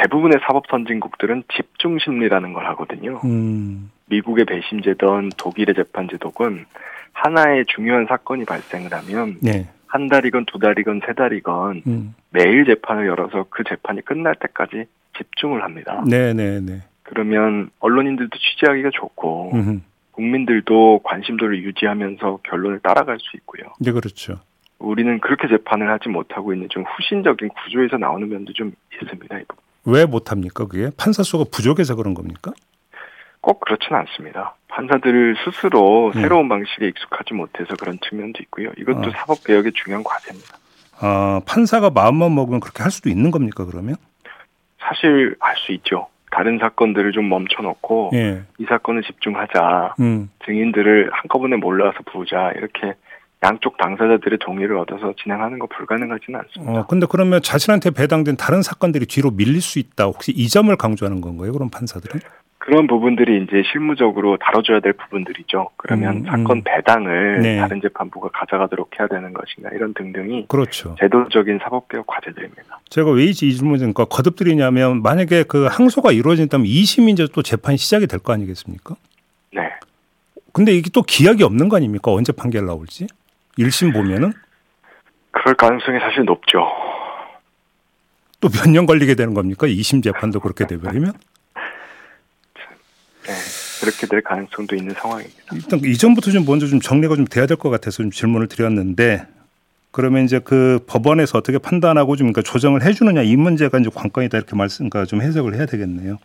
대부분의 0.00 0.40
사법 0.46 0.64
선진국들은 0.70 1.44
집중 1.54 1.98
심리라는 1.98 2.52
걸 2.52 2.66
하거든요. 2.70 3.20
음, 3.24 3.90
미국의 4.06 4.44
배심제든 4.44 5.30
독일의 5.36 5.74
재판제도건 5.74 6.66
하나의 7.12 7.64
중요한 7.66 8.06
사건이 8.06 8.44
발생을 8.44 8.92
하면 8.92 9.36
네, 9.40 9.68
한 9.86 10.08
달이건 10.08 10.46
두 10.46 10.58
달이건 10.58 11.02
세 11.06 11.12
달이건 11.12 11.82
음, 11.86 12.14
매일 12.30 12.64
재판을 12.64 13.06
열어서 13.06 13.46
그 13.50 13.62
재판이 13.62 14.04
끝날 14.04 14.34
때까지 14.34 14.86
집중을 15.16 15.62
합니다. 15.62 16.02
네, 16.08 16.32
네, 16.32 16.60
네. 16.60 16.82
그러면 17.04 17.70
언론인들도 17.78 18.36
취재하기가 18.36 18.90
좋고 18.94 19.52
음, 19.54 19.84
국민들도 20.14 21.00
관심도를 21.04 21.62
유지하면서 21.62 22.40
결론을 22.44 22.80
따라갈 22.80 23.18
수 23.20 23.36
있고요. 23.38 23.64
네, 23.80 23.92
그렇죠. 23.92 24.40
우리는 24.78 25.18
그렇게 25.20 25.48
재판을 25.48 25.90
하지 25.90 26.08
못하고 26.08 26.52
있는 26.52 26.68
좀 26.70 26.84
후신적인 26.84 27.48
구조에서 27.48 27.96
나오는 27.96 28.28
면도 28.28 28.52
좀 28.52 28.72
있습니다. 28.92 29.36
왜 29.86 30.06
못합니까? 30.06 30.66
그게 30.66 30.90
판사 30.96 31.22
수가 31.22 31.44
부족해서 31.50 31.94
그런 31.94 32.14
겁니까? 32.14 32.52
꼭 33.40 33.60
그렇지는 33.60 33.98
않습니다. 34.00 34.54
판사들 34.68 35.36
스스로 35.44 36.08
음. 36.08 36.12
새로운 36.12 36.48
방식에 36.48 36.88
익숙하지 36.88 37.34
못해서 37.34 37.74
그런 37.78 37.98
측면도 38.08 38.42
있고요. 38.44 38.70
이것도 38.78 39.10
아. 39.10 39.10
사법 39.16 39.44
개혁의 39.44 39.72
중요한 39.72 40.02
과제입니다. 40.02 40.58
아, 41.00 41.40
판사가 41.46 41.90
마음만 41.90 42.34
먹으면 42.34 42.60
그렇게 42.60 42.82
할 42.82 42.90
수도 42.90 43.10
있는 43.10 43.30
겁니까? 43.30 43.64
그러면? 43.64 43.96
사실 44.78 45.36
알수 45.40 45.72
있죠. 45.72 46.08
다른 46.34 46.58
사건들을 46.58 47.12
좀 47.12 47.28
멈춰놓고 47.28 48.10
예, 48.14 48.42
이 48.58 48.64
사건을 48.68 49.02
집중하자. 49.02 49.94
음, 50.00 50.30
증인들을 50.44 51.10
한꺼번에 51.12 51.56
몰라서 51.56 51.96
부르자. 52.10 52.50
이렇게 52.56 52.94
양쪽 53.44 53.76
당사자들의 53.76 54.38
동의를 54.40 54.76
얻어서 54.78 55.12
진행하는 55.22 55.58
거 55.58 55.66
불가능하지는 55.66 56.40
않습니다. 56.40 56.80
어, 56.80 56.86
근데 56.86 57.06
그러면 57.08 57.40
자신한테 57.42 57.90
배당된 57.90 58.36
다른 58.36 58.62
사건들이 58.62 59.06
뒤로 59.06 59.30
밀릴 59.30 59.60
수 59.60 59.78
있다. 59.78 60.06
혹시 60.06 60.32
이 60.32 60.48
점을 60.48 60.74
강조하는 60.74 61.20
건가요? 61.20 61.52
그럼 61.52 61.70
판사들은? 61.70 62.20
그런 62.64 62.86
부분들이 62.86 63.42
이제 63.44 63.62
실무적으로 63.70 64.38
다뤄줘야 64.38 64.80
될 64.80 64.94
부분들이죠. 64.94 65.68
그러면 65.76 66.16
음, 66.16 66.24
사건 66.24 66.58
음. 66.58 66.62
배당을 66.64 67.40
네. 67.42 67.58
다른 67.58 67.78
재판부가 67.82 68.30
가져가도록 68.32 68.98
해야 68.98 69.06
되는 69.06 69.34
것인가 69.34 69.68
이런 69.74 69.92
등등이 69.92 70.46
그렇죠. 70.48 70.96
제도적인 70.98 71.58
사법개혁 71.62 72.06
과제들입니다. 72.06 72.80
제가 72.88 73.10
왜 73.10 73.24
이 73.26 73.34
질문을 73.34 73.78
그러니까 73.80 74.06
거듭드리냐면 74.06 75.02
만약에 75.02 75.42
그 75.42 75.66
항소가 75.66 76.12
이루어진다면 76.12 76.66
2심 76.66 77.10
이제 77.10 77.26
또 77.34 77.42
재판이 77.42 77.76
시작이 77.76 78.06
될 78.06 78.18
거 78.20 78.32
아니겠습니까? 78.32 78.96
네. 79.52 79.68
근데 80.54 80.72
이게 80.72 80.88
또 80.90 81.02
기약이 81.02 81.42
없는 81.42 81.68
거 81.68 81.76
아닙니까? 81.76 82.12
언제 82.12 82.32
판결 82.32 82.64
나올지? 82.64 83.06
1심 83.58 83.92
보면은 83.92 84.32
그럴 85.32 85.54
가능성이 85.54 85.98
사실 86.00 86.24
높죠. 86.24 86.60
또 88.40 88.48
몇 88.48 88.70
년 88.70 88.86
걸리게 88.86 89.16
되는 89.16 89.34
겁니까? 89.34 89.66
2심 89.66 90.02
재판도 90.02 90.40
그렇게 90.40 90.66
돼버리면? 90.66 91.12
네. 93.26 93.32
그렇게 93.80 94.06
될 94.06 94.22
가능성도 94.22 94.76
있는 94.76 94.94
상황입니다. 94.94 95.36
일단 95.54 95.80
이전부터 95.84 96.30
좀 96.30 96.44
먼저 96.46 96.66
좀 96.66 96.80
정리가 96.80 97.16
좀 97.16 97.24
돼야 97.26 97.46
될 97.46 97.56
것 97.56 97.70
같아서 97.70 97.98
좀 97.98 98.10
질문을 98.10 98.48
드렸는데 98.48 99.24
그러면 99.90 100.24
이제 100.24 100.40
그 100.42 100.80
법원에서 100.86 101.38
어떻게 101.38 101.58
판단하고 101.58 102.16
좀 102.16 102.32
그러니까 102.32 102.42
조정을 102.50 102.82
해주느냐 102.82 103.22
이 103.22 103.36
문제가 103.36 103.78
이제 103.78 103.88
관건이다 103.94 104.36
이렇게 104.36 104.56
말씀, 104.56 104.88
그러니까 104.90 105.08
좀 105.08 105.22
해석을 105.22 105.54
해야 105.54 105.66
되겠네요. 105.66 106.18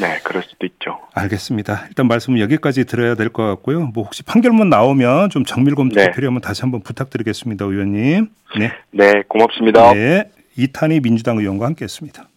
네, 0.00 0.18
그럴 0.24 0.42
수도 0.42 0.66
있죠. 0.66 0.98
알겠습니다. 1.14 1.86
일단 1.88 2.08
말씀은 2.08 2.38
여기까지 2.40 2.84
들어야 2.84 3.14
될 3.14 3.30
것 3.30 3.46
같고요. 3.46 3.86
뭐 3.94 4.04
혹시 4.04 4.22
판결문 4.24 4.68
나오면 4.68 5.30
좀 5.30 5.44
정밀 5.44 5.74
검토가 5.74 6.06
네. 6.06 6.12
필요하면 6.12 6.40
다시 6.42 6.62
한번 6.62 6.82
부탁드리겠습니다, 6.82 7.64
의원님. 7.64 8.28
네, 8.58 8.72
네, 8.90 9.22
고맙습니다. 9.28 9.94
네. 9.94 10.28
이탄희 10.56 11.00
민주당 11.00 11.38
의원과 11.38 11.66
함께했습니다. 11.66 12.28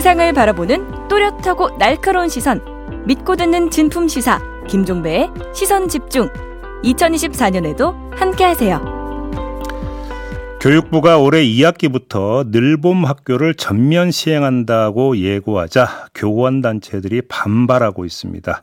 세상을 0.00 0.32
바라보는 0.32 1.08
또렷하고 1.08 1.76
날카로운 1.76 2.30
시선 2.30 2.62
믿고 3.04 3.36
듣는 3.36 3.70
진품 3.70 4.08
시사 4.08 4.40
김종배의 4.66 5.28
시선 5.54 5.88
집중 5.88 6.30
2024년에도 6.82 7.94
함께 8.10 8.44
하세요. 8.44 8.82
교육부가 10.62 11.18
올해 11.18 11.44
2학기부터 11.44 12.48
늘봄 12.48 13.04
학교를 13.04 13.54
전면 13.54 14.10
시행한다고 14.10 15.18
예고하자 15.18 16.06
교원 16.14 16.62
단체들이 16.62 17.20
반발하고 17.28 18.06
있습니다. 18.06 18.62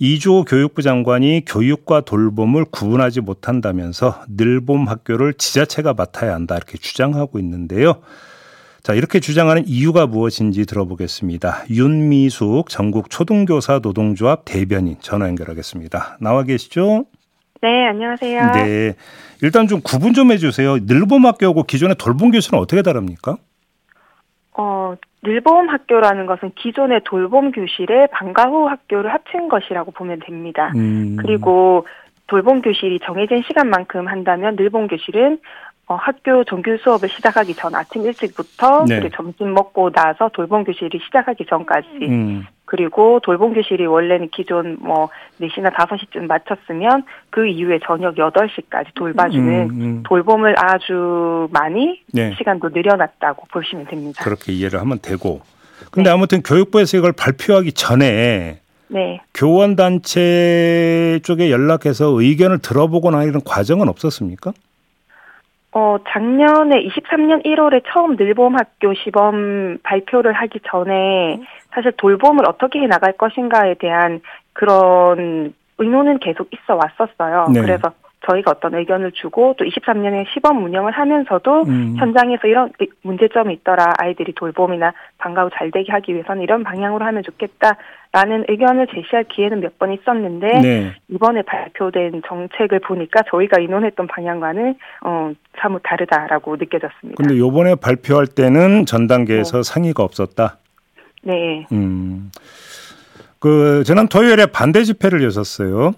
이주호 0.00 0.46
교육부 0.46 0.82
장관이 0.82 1.44
교육과 1.46 2.00
돌봄을 2.00 2.64
구분하지 2.72 3.20
못한다면서 3.20 4.24
늘봄 4.28 4.88
학교를 4.88 5.34
지자체가 5.34 5.94
맡아야 5.94 6.34
한다 6.34 6.56
이렇게 6.56 6.76
주장하고 6.76 7.38
있는데요. 7.38 8.02
자, 8.84 8.92
이렇게 8.92 9.18
주장하는 9.18 9.62
이유가 9.64 10.06
무엇인지 10.06 10.66
들어보겠습니다. 10.66 11.64
윤미숙 11.70 12.68
전국 12.68 13.08
초등교사 13.08 13.78
노동조합 13.78 14.42
대변인 14.44 14.96
전화 15.00 15.26
연결하겠습니다. 15.26 16.18
나와 16.20 16.42
계시죠? 16.42 17.06
네, 17.62 17.86
안녕하세요. 17.86 18.52
네. 18.52 18.92
일단 19.40 19.68
좀 19.68 19.80
구분 19.82 20.12
좀 20.12 20.30
해주세요. 20.30 20.80
늘봄 20.82 21.24
학교하고 21.24 21.62
기존의 21.62 21.96
돌봄 21.98 22.30
교실은 22.30 22.58
어떻게 22.58 22.82
다릅니까? 22.82 23.38
어, 24.52 24.94
늘봄 25.22 25.70
학교라는 25.70 26.26
것은 26.26 26.52
기존의 26.54 27.00
돌봄 27.06 27.52
교실에 27.52 28.08
방과 28.08 28.44
후 28.50 28.68
학교를 28.68 29.14
합친 29.14 29.48
것이라고 29.48 29.92
보면 29.92 30.20
됩니다. 30.26 30.72
음. 30.76 31.16
그리고 31.18 31.86
돌봄 32.26 32.60
교실이 32.60 33.00
정해진 33.02 33.44
시간만큼 33.46 34.08
한다면 34.08 34.56
늘봄 34.56 34.88
교실은 34.88 35.38
어, 35.86 35.96
학교 35.96 36.44
정규 36.44 36.76
수업을 36.82 37.08
시작하기 37.10 37.54
전 37.54 37.74
아침 37.74 38.04
일찍부터 38.06 38.84
네. 38.88 39.00
그리고 39.00 39.16
점심 39.16 39.52
먹고 39.52 39.90
나서 39.90 40.30
돌봄 40.32 40.64
교실이 40.64 40.98
시작하기 41.04 41.44
전까지 41.46 41.88
음. 42.02 42.46
그리고 42.64 43.20
돌봄 43.22 43.52
교실이 43.52 43.84
원래는 43.84 44.30
기존 44.30 44.78
뭐 44.80 45.10
4시나 45.40 45.74
5시쯤 45.74 46.26
마쳤으면 46.26 47.04
그 47.28 47.46
이후에 47.46 47.80
저녁 47.84 48.14
8시까지 48.14 48.86
돌봐주는 48.94 49.70
음, 49.70 49.80
음. 49.80 50.02
돌봄을 50.06 50.54
아주 50.56 51.48
많이 51.52 52.00
네. 52.12 52.34
시간도 52.38 52.70
늘려놨다고 52.70 53.46
보시면 53.52 53.86
됩니다. 53.86 54.24
그렇게 54.24 54.52
이해를 54.52 54.80
하면 54.80 54.98
되고. 55.02 55.42
근데 55.90 56.08
아무튼 56.08 56.42
교육부에서 56.42 56.96
이걸 56.96 57.12
발표하기 57.12 57.72
전에 57.72 58.60
네. 58.88 59.20
교원 59.34 59.76
단체 59.76 61.20
쪽에 61.24 61.50
연락해서 61.50 62.06
의견을 62.18 62.60
들어보거나 62.60 63.24
이런 63.24 63.42
과정은 63.44 63.88
없었습니까? 63.88 64.52
어, 65.76 65.96
작년에 66.08 66.84
23년 66.84 67.44
1월에 67.44 67.82
처음 67.88 68.14
늘봄학교 68.14 68.94
시범 68.94 69.78
발표를 69.82 70.32
하기 70.32 70.60
전에 70.70 71.40
사실 71.72 71.90
돌봄을 71.96 72.48
어떻게 72.48 72.78
해 72.80 72.86
나갈 72.86 73.12
것인가에 73.12 73.74
대한 73.74 74.20
그런 74.52 75.52
의논은 75.78 76.18
계속 76.20 76.48
있어 76.52 76.76
왔었어요. 76.76 77.48
네. 77.52 77.60
그래서 77.60 77.92
저희가 78.26 78.52
어떤 78.52 78.74
의견을 78.74 79.12
주고 79.12 79.54
또 79.58 79.64
23년에 79.64 80.26
시범 80.32 80.64
운영을 80.64 80.92
하면서도 80.92 81.62
음. 81.62 81.94
현장에서 81.98 82.48
이런 82.48 82.70
문제점이 83.02 83.54
있더라 83.54 83.92
아이들이 83.98 84.32
돌봄이나 84.34 84.92
방과 85.18 85.44
후 85.44 85.50
잘 85.54 85.70
되게 85.70 85.92
하기 85.92 86.14
위해서는 86.14 86.42
이런 86.42 86.64
방향으로 86.64 87.04
하면 87.04 87.22
좋겠다라는 87.22 88.44
의견을 88.48 88.88
제시할 88.94 89.24
기회는 89.24 89.60
몇 89.60 89.74
번 89.78 89.92
있었는데 89.92 90.60
네. 90.60 90.92
이번에 91.08 91.42
발표된 91.42 92.22
정책을 92.26 92.80
보니까 92.80 93.22
저희가 93.30 93.60
의논했던 93.60 94.06
방향과는 94.06 94.74
어, 95.04 95.32
사뭇 95.58 95.80
다르다라고 95.84 96.56
느껴졌습니다. 96.56 97.16
근데 97.22 97.38
요번에 97.38 97.74
발표할 97.74 98.26
때는 98.26 98.86
전 98.86 99.06
단계에서 99.06 99.62
상의가 99.62 100.02
없었다. 100.02 100.58
네, 101.22 101.66
음. 101.72 102.30
그 103.38 103.82
지난 103.84 104.08
토요일에 104.08 104.46
반대 104.46 104.82
집회를 104.84 105.22
여셨어요. 105.24 105.92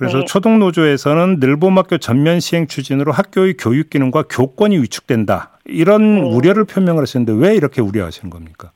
그래서 0.00 0.20
네. 0.20 0.24
초등노조에서는 0.24 1.40
늘봄학교 1.40 1.98
전면 1.98 2.40
시행 2.40 2.66
추진으로 2.66 3.12
학교의 3.12 3.56
교육 3.58 3.90
기능과 3.90 4.24
교권이 4.30 4.78
위축된다. 4.78 5.50
이런 5.66 6.22
네. 6.22 6.34
우려를 6.34 6.64
표명을 6.64 7.02
하시는데 7.02 7.34
왜 7.36 7.54
이렇게 7.54 7.82
우려하시는 7.82 8.30
겁니까? 8.30 8.70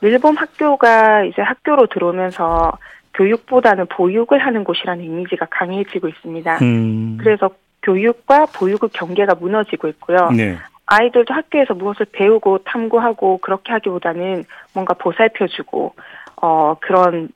밀봄 0.00 0.36
학교가 0.36 1.22
이제 1.22 1.40
학교로 1.40 1.86
들어오면서 1.86 2.72
교육보다는 3.14 3.86
보육을 3.86 4.40
하는 4.40 4.64
곳이라는 4.64 5.04
이미지가 5.04 5.46
강해지고 5.52 6.08
있습니다. 6.08 6.58
음. 6.62 7.16
그래서 7.20 7.50
교육과 7.84 8.46
보육의 8.46 8.90
경계가 8.92 9.36
무너지고 9.36 9.86
있고요. 9.86 10.30
네. 10.36 10.56
아이들도 10.86 11.32
학교에서 11.32 11.74
무엇을 11.74 12.06
배우고 12.10 12.64
탐구하고 12.64 13.38
그렇게 13.38 13.72
하기보다는 13.72 14.42
뭔가 14.72 14.94
보살펴주고 14.94 15.94
어 16.42 16.74
그런 16.80 17.28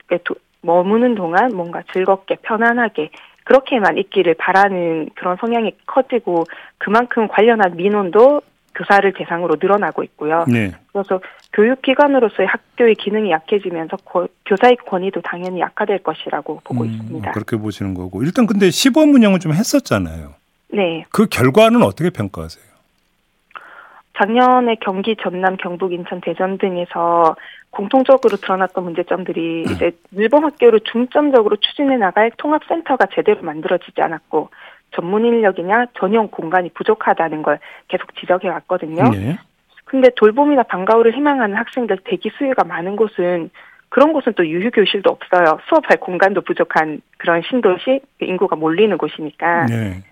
머무는 0.63 1.15
동안 1.15 1.55
뭔가 1.55 1.83
즐겁게 1.93 2.37
편안하게 2.43 3.11
그렇게만 3.45 3.97
있기를 3.99 4.35
바라는 4.35 5.11
그런 5.15 5.37
성향이 5.41 5.73
커지고 5.87 6.45
그만큼 6.77 7.29
관련한 7.29 7.77
민원도 7.77 8.43
교사를 8.75 9.11
대상으로 9.15 9.57
늘어나고 9.61 10.03
있고요. 10.05 10.45
네. 10.47 10.71
그래서 10.93 11.21
교육기관으로서의 11.55 12.47
학교의 12.47 12.95
기능이 12.97 13.31
약해지면서 13.31 13.97
고- 14.05 14.29
교사의 14.47 14.77
권위도 14.87 15.23
당연히 15.23 15.61
약화될 15.61 16.03
것이라고 16.03 16.61
보고 16.63 16.85
음, 16.85 16.89
있습니다. 16.91 17.31
그렇게 17.33 17.57
보시는 17.57 17.95
거고. 17.95 18.23
일단 18.23 18.47
근데 18.47 18.71
시범 18.71 19.15
운영을 19.15 19.41
좀 19.41 19.53
했었잖아요. 19.53 20.35
네. 20.71 21.05
그 21.11 21.27
결과는 21.27 21.83
어떻게 21.83 22.11
평가하세요? 22.11 22.69
작년에 24.19 24.77
경기, 24.81 25.17
전남, 25.23 25.57
경북, 25.57 25.93
인천, 25.93 26.21
대전 26.21 26.59
등에서 26.59 27.37
공통적으로 27.71 28.37
드러났던 28.37 28.85
문제점들이 28.85 29.65
음. 29.67 29.73
이제 29.73 29.93
일본 30.13 30.45
학교를 30.45 30.81
중점적으로 30.81 31.57
추진해 31.57 31.97
나갈 31.97 32.31
통합센터가 32.37 33.07
제대로 33.15 33.43
만들어지지 33.43 34.01
않았고 34.01 34.51
전문 34.95 35.25
인력이냐 35.25 35.87
전용 35.99 36.29
공간이 36.29 36.71
부족하다는 36.71 37.43
걸 37.43 37.59
계속 37.89 38.15
지적해 38.17 38.49
왔거든요. 38.49 39.11
네. 39.11 39.39
근데 39.85 40.11
돌봄이나 40.17 40.65
방과후를 40.65 41.15
희망하는 41.15 41.57
학생들 41.57 41.99
대기 42.05 42.31
수요가 42.37 42.65
많은 42.65 42.97
곳은 42.97 43.51
그런 43.89 44.13
곳은 44.13 44.35
또 44.35 44.47
유휴 44.47 44.71
교실도 44.71 45.11
없어요. 45.11 45.59
수업할 45.69 45.99
공간도 45.99 46.43
부족한 46.43 47.01
그런 47.17 47.43
신도시 47.49 48.01
인구가 48.21 48.57
몰리는 48.57 48.97
곳이니까. 48.99 49.67
네. 49.67 50.03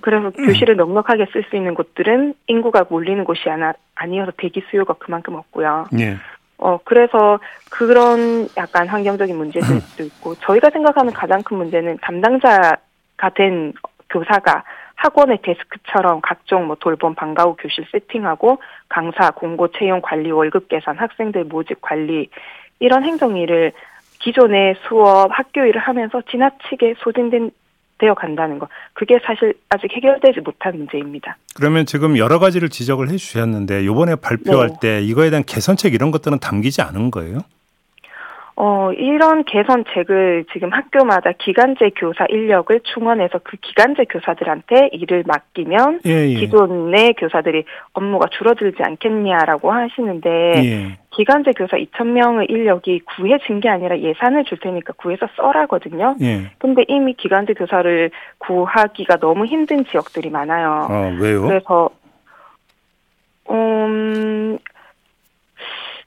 그래서 0.00 0.30
교실을 0.30 0.76
넉넉하게 0.76 1.26
쓸 1.32 1.44
수 1.50 1.56
있는 1.56 1.74
곳들은 1.74 2.34
인구가 2.46 2.86
몰리는 2.88 3.24
곳이 3.24 3.48
아나, 3.50 3.74
아니어서 3.94 4.32
대기 4.38 4.62
수요가 4.70 4.94
그만큼 4.94 5.34
없고요. 5.34 5.86
네. 5.92 6.16
어, 6.62 6.78
그래서 6.84 7.40
그런 7.70 8.46
약간 8.56 8.88
환경적인 8.88 9.36
문제들도 9.36 10.04
있고, 10.04 10.34
저희가 10.36 10.70
생각하는 10.70 11.12
가장 11.12 11.42
큰 11.42 11.56
문제는 11.56 11.98
담당자가 12.00 12.76
된 13.34 13.72
교사가 14.10 14.62
학원의 14.94 15.38
데스크처럼 15.42 16.20
각종 16.22 16.66
뭐 16.66 16.76
돌봄 16.78 17.14
방과후 17.14 17.56
교실 17.58 17.84
세팅하고 17.90 18.58
강사 18.88 19.30
공고 19.30 19.68
채용 19.68 20.00
관리 20.00 20.30
월급 20.30 20.68
계산 20.68 20.96
학생들 20.96 21.44
모집 21.44 21.80
관리 21.80 22.28
이런 22.78 23.02
행정 23.02 23.36
일을 23.36 23.72
기존의 24.20 24.76
수업 24.86 25.30
학교 25.32 25.64
일을 25.64 25.80
하면서 25.80 26.22
지나치게 26.30 26.94
소진된 26.98 27.50
되어 28.02 28.14
간다는 28.14 28.58
거 28.58 28.68
그게 28.92 29.18
사실 29.24 29.54
아직 29.68 29.90
해결되지 29.92 30.40
못한 30.40 30.76
문제입니다. 30.76 31.36
그러면 31.54 31.86
지금 31.86 32.18
여러 32.18 32.40
가지를 32.40 32.68
지적을 32.68 33.10
해 33.10 33.16
주셨는데 33.16 33.86
요번에 33.86 34.16
발표할 34.16 34.68
네. 34.68 34.74
때 34.80 35.02
이거에 35.02 35.30
대한 35.30 35.44
개선책 35.44 35.94
이런 35.94 36.10
것들은 36.10 36.40
담기지 36.40 36.82
않은 36.82 37.12
거예요? 37.12 37.38
어, 38.54 38.92
이런 38.92 39.44
개선책을 39.44 40.44
지금 40.52 40.70
학교마다 40.72 41.32
기간제 41.32 41.92
교사 41.96 42.26
인력을 42.28 42.78
충원해서 42.84 43.40
그 43.42 43.56
기간제 43.56 44.04
교사들한테 44.04 44.90
일을 44.92 45.24
맡기면 45.26 46.00
예, 46.04 46.28
예. 46.28 46.34
기존의 46.34 47.14
교사들이 47.14 47.64
업무가 47.94 48.26
줄어들지 48.28 48.82
않겠냐라고 48.82 49.72
하시는데 49.72 50.30
예. 50.64 50.98
기간제 51.10 51.52
교사 51.52 51.76
2,000명의 51.78 52.50
인력이 52.50 53.00
구해 53.00 53.38
진 53.46 53.60
게 53.60 53.68
아니라 53.68 53.98
예산을 53.98 54.44
줄 54.44 54.58
테니까 54.58 54.92
구해서 54.96 55.26
써라거든요. 55.36 56.16
예. 56.20 56.50
근데 56.58 56.84
이미 56.88 57.14
기간제 57.14 57.54
교사를 57.54 58.10
구하기가 58.38 59.16
너무 59.16 59.46
힘든 59.46 59.84
지역들이 59.86 60.30
많아요. 60.30 60.86
아, 60.90 61.16
왜요? 61.20 61.42
그래서 61.46 61.90
음 63.50 64.58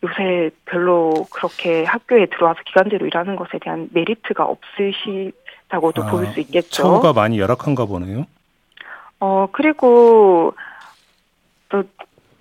요새 0.05 0.51
별로 0.65 1.13
그렇게 1.31 1.83
학교에 1.83 2.27
들어와서 2.27 2.59
기간제로 2.65 3.05
일하는 3.07 3.35
것에 3.35 3.57
대한 3.61 3.89
메리트가 3.93 4.43
없으시다고도 4.45 6.03
아, 6.03 6.11
볼수 6.11 6.39
있겠죠. 6.41 6.69
처우가 6.83 7.13
많이 7.13 7.39
열악한가 7.39 7.85
보네요. 7.85 8.25
어 9.19 9.47
그리고 9.51 10.53
또 11.69 11.83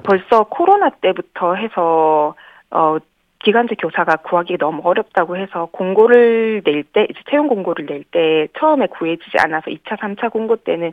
벌써 0.02 0.44
코로나 0.44 0.90
때부터 0.90 1.54
해서 1.54 2.34
어 2.70 2.98
기간제 3.44 3.76
교사가 3.76 4.16
구하기 4.16 4.58
너무 4.58 4.80
어렵다고 4.84 5.36
해서 5.36 5.66
공고를 5.70 6.62
낼 6.64 6.82
때 6.84 7.06
이제 7.10 7.20
채용 7.30 7.46
공고를 7.48 7.86
낼 7.86 8.04
때 8.04 8.48
처음에 8.58 8.86
구해지지 8.88 9.36
않아서 9.38 9.70
2차, 9.70 9.98
3차 9.98 10.30
공고 10.32 10.56
때는 10.56 10.92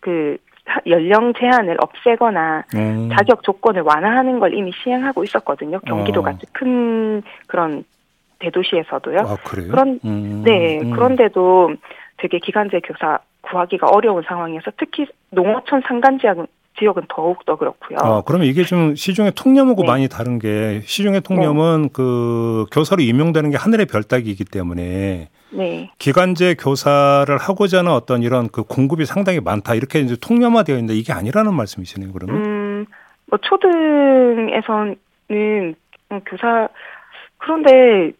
그 0.00 0.36
하- 0.46 0.47
연령 0.86 1.32
제한을 1.34 1.76
없애거나 1.80 2.64
음. 2.74 3.08
자격 3.16 3.42
조건을 3.42 3.82
완화하는 3.82 4.38
걸 4.38 4.54
이미 4.54 4.72
시행하고 4.82 5.24
있었거든요. 5.24 5.80
경기도 5.80 6.20
어. 6.20 6.24
같이 6.24 6.46
큰 6.52 7.22
그런 7.46 7.84
대도시에서도요. 8.38 9.18
아, 9.20 9.36
그래요? 9.44 9.68
그런- 9.70 10.00
음, 10.04 10.42
네, 10.44 10.78
음. 10.80 10.90
그런데도 10.92 11.74
되게 12.18 12.38
기간제 12.38 12.80
교사 12.80 13.18
구하기가 13.42 13.88
어려운 13.88 14.22
상황에서 14.26 14.70
특히 14.76 15.06
농어촌 15.30 15.82
산간 15.86 16.18
지역은, 16.18 16.46
지역은 16.78 17.04
더욱 17.08 17.44
더 17.44 17.56
그렇고요. 17.56 17.98
아, 18.00 18.22
그러면 18.26 18.46
이게 18.46 18.64
좀 18.64 18.94
시중의 18.94 19.32
통념하고 19.34 19.82
네. 19.82 19.88
많이 19.88 20.08
다른 20.08 20.38
게 20.38 20.80
시중의 20.84 21.22
통념은 21.22 21.90
그 21.92 22.66
교사로 22.72 23.02
임용되는 23.02 23.50
게 23.50 23.56
하늘의 23.56 23.86
별따기이기 23.86 24.44
때문에 24.44 25.28
네, 25.50 25.90
기간제 25.98 26.56
교사를 26.58 27.36
하고자 27.36 27.78
하는 27.78 27.92
어떤 27.92 28.22
이런 28.22 28.48
그 28.48 28.62
공급이 28.62 29.04
상당히 29.04 29.40
많다 29.40 29.74
이렇게 29.74 30.00
이제 30.00 30.16
통념화되어 30.20 30.76
있는데 30.76 30.94
이게 30.94 31.12
아니라는 31.12 31.54
말씀이시네요. 31.54 32.12
그러면 32.12 32.36
음, 32.36 32.86
뭐 33.26 33.38
초등에서는 33.42 34.96
음, 35.30 35.74
교사 36.26 36.68
그런데 37.38 38.12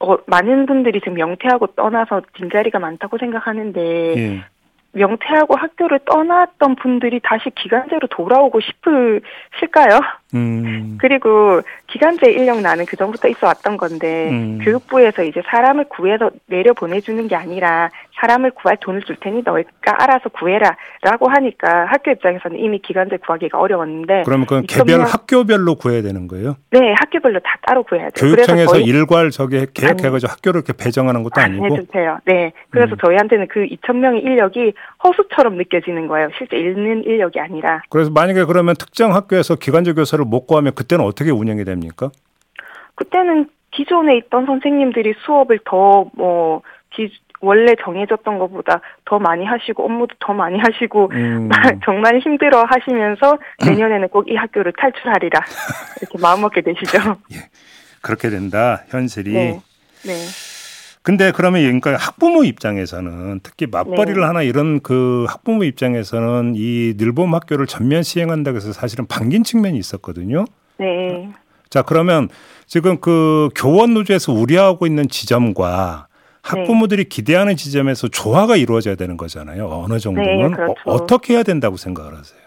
어, 0.00 0.16
많은 0.26 0.66
분들이 0.66 1.00
지금 1.00 1.14
명퇴하고 1.14 1.68
떠나서 1.68 2.22
빈자리가 2.32 2.78
많다고 2.78 3.18
생각하는데 3.18 4.14
예. 4.16 4.44
명퇴하고 4.92 5.56
학교를 5.56 6.00
떠났던 6.04 6.76
분들이 6.76 7.20
다시 7.22 7.50
기간제로 7.54 8.08
돌아오고 8.08 8.60
싶으실까요? 8.60 10.00
음. 10.34 10.98
그리고 11.00 11.60
기간제 11.88 12.30
인력 12.30 12.60
나는 12.60 12.86
그 12.86 12.96
전부터 12.96 13.28
있어 13.28 13.46
왔던 13.46 13.76
건데 13.76 14.30
음. 14.30 14.58
교육부에서 14.62 15.24
이제 15.24 15.42
사람을 15.46 15.84
구해서 15.88 16.30
내려 16.46 16.72
보내주는 16.72 17.26
게 17.28 17.34
아니라 17.36 17.90
사람을 18.20 18.50
구할 18.50 18.76
돈을 18.80 19.02
줄 19.02 19.16
테니 19.16 19.42
너가 19.44 19.62
알아서 19.84 20.28
구해라라고 20.28 21.28
하니까 21.30 21.86
학교 21.86 22.10
입장에서는 22.10 22.58
이미 22.58 22.78
기간제 22.78 23.18
구하기가 23.18 23.58
어려웠는데 23.58 24.22
그러면 24.24 24.46
그건 24.46 24.66
개별 24.66 25.02
학교별로 25.02 25.76
구해야 25.76 26.02
되는 26.02 26.28
거예요? 26.28 26.56
네 26.70 26.94
학교별로 26.98 27.40
다 27.40 27.56
따로 27.62 27.82
구해야 27.82 28.10
돼요. 28.10 28.34
교육청에서 28.34 28.78
일괄 28.78 29.30
저기 29.30 29.66
계획해가지고 29.72 30.30
학교를 30.30 30.58
이렇게 30.60 30.72
배정하는 30.72 31.22
것도 31.22 31.40
안 31.40 31.52
아니고 31.52 31.76
해주세요. 31.76 32.18
네. 32.26 32.52
그래서 32.70 32.92
음. 32.94 32.98
저희한테는 33.04 33.48
그 33.48 33.66
2천 33.66 33.96
명의 33.96 34.20
인력이 34.22 34.74
허수처럼 35.02 35.56
느껴지는 35.56 36.06
거예요. 36.08 36.28
실제 36.36 36.58
있는 36.58 37.02
인력이 37.04 37.40
아니라. 37.40 37.82
그래서 37.90 38.10
만약에 38.10 38.44
그러면 38.44 38.74
특정 38.78 39.14
학교에서 39.14 39.56
기간제 39.56 39.94
교사를 39.94 40.24
못 40.24 40.46
구하면 40.46 40.74
그때는 40.74 41.04
어떻게 41.04 41.30
운영이 41.30 41.64
됩니까? 41.64 42.10
그때는 42.94 43.48
기존에 43.70 44.16
있던 44.18 44.46
선생님들이 44.46 45.14
수업을 45.24 45.60
더뭐 45.64 46.62
원래 47.42 47.74
정해졌던 47.82 48.38
것보다 48.38 48.82
더 49.06 49.18
많이 49.18 49.46
하시고 49.46 49.84
업무도 49.84 50.14
더 50.20 50.34
많이 50.34 50.58
하시고 50.58 51.08
음. 51.12 51.48
정말 51.84 52.18
힘들어 52.18 52.64
하시면서 52.64 53.38
내년에는 53.64 54.08
꼭 54.08 54.28
이 54.28 54.36
학교를 54.36 54.72
탈출하리라 54.78 55.40
이렇게 56.02 56.18
마음먹게 56.20 56.60
되시죠. 56.60 56.98
예. 57.32 57.48
그렇게 58.02 58.28
된다 58.28 58.82
현실이. 58.88 59.32
네. 59.32 59.60
네. 60.04 60.12
근데 61.02 61.32
그러면 61.32 61.62
그러니까 61.62 61.96
학부모 61.96 62.44
입장에서는 62.44 63.40
특히 63.42 63.66
맞벌이를 63.66 64.20
네. 64.20 64.26
하나 64.26 64.42
이런 64.42 64.80
그 64.80 65.24
학부모 65.28 65.64
입장에서는 65.64 66.54
이 66.56 66.94
늘봄 66.98 67.34
학교를 67.34 67.66
전면 67.66 68.02
시행한다고 68.02 68.56
해서 68.56 68.72
사실은 68.72 69.06
반긴 69.06 69.42
측면이 69.42 69.78
있었거든요. 69.78 70.44
네. 70.78 71.30
자 71.70 71.82
그러면 71.82 72.28
지금 72.66 73.00
그 73.00 73.48
교원 73.54 73.94
노조에서 73.94 74.32
우려하고 74.32 74.86
있는 74.86 75.08
지점과 75.08 76.08
학부모들이 76.42 77.04
네. 77.04 77.08
기대하는 77.08 77.56
지점에서 77.56 78.08
조화가 78.08 78.56
이루어져야 78.56 78.94
되는 78.94 79.16
거잖아요. 79.16 79.68
어느 79.68 79.98
정도는 79.98 80.50
네, 80.50 80.56
그렇죠. 80.56 80.74
어, 80.84 81.06
떻게 81.06 81.34
해야 81.34 81.42
된다고 81.42 81.76
생각을 81.76 82.16
하세요? 82.16 82.40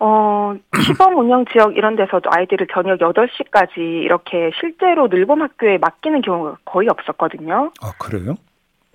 어, 0.00 0.54
시범 0.82 1.18
운영 1.18 1.44
지역 1.52 1.76
이런 1.76 1.94
데서도 1.94 2.30
아이들을 2.32 2.68
저녁 2.72 2.98
8시까지 3.00 3.76
이렇게 3.76 4.50
실제로 4.58 5.08
늘봄 5.08 5.42
학교에 5.42 5.76
맡기는 5.78 6.22
경우가 6.22 6.56
거의 6.64 6.88
없었거든요. 6.88 7.70
아, 7.82 7.92
그래요? 7.98 8.34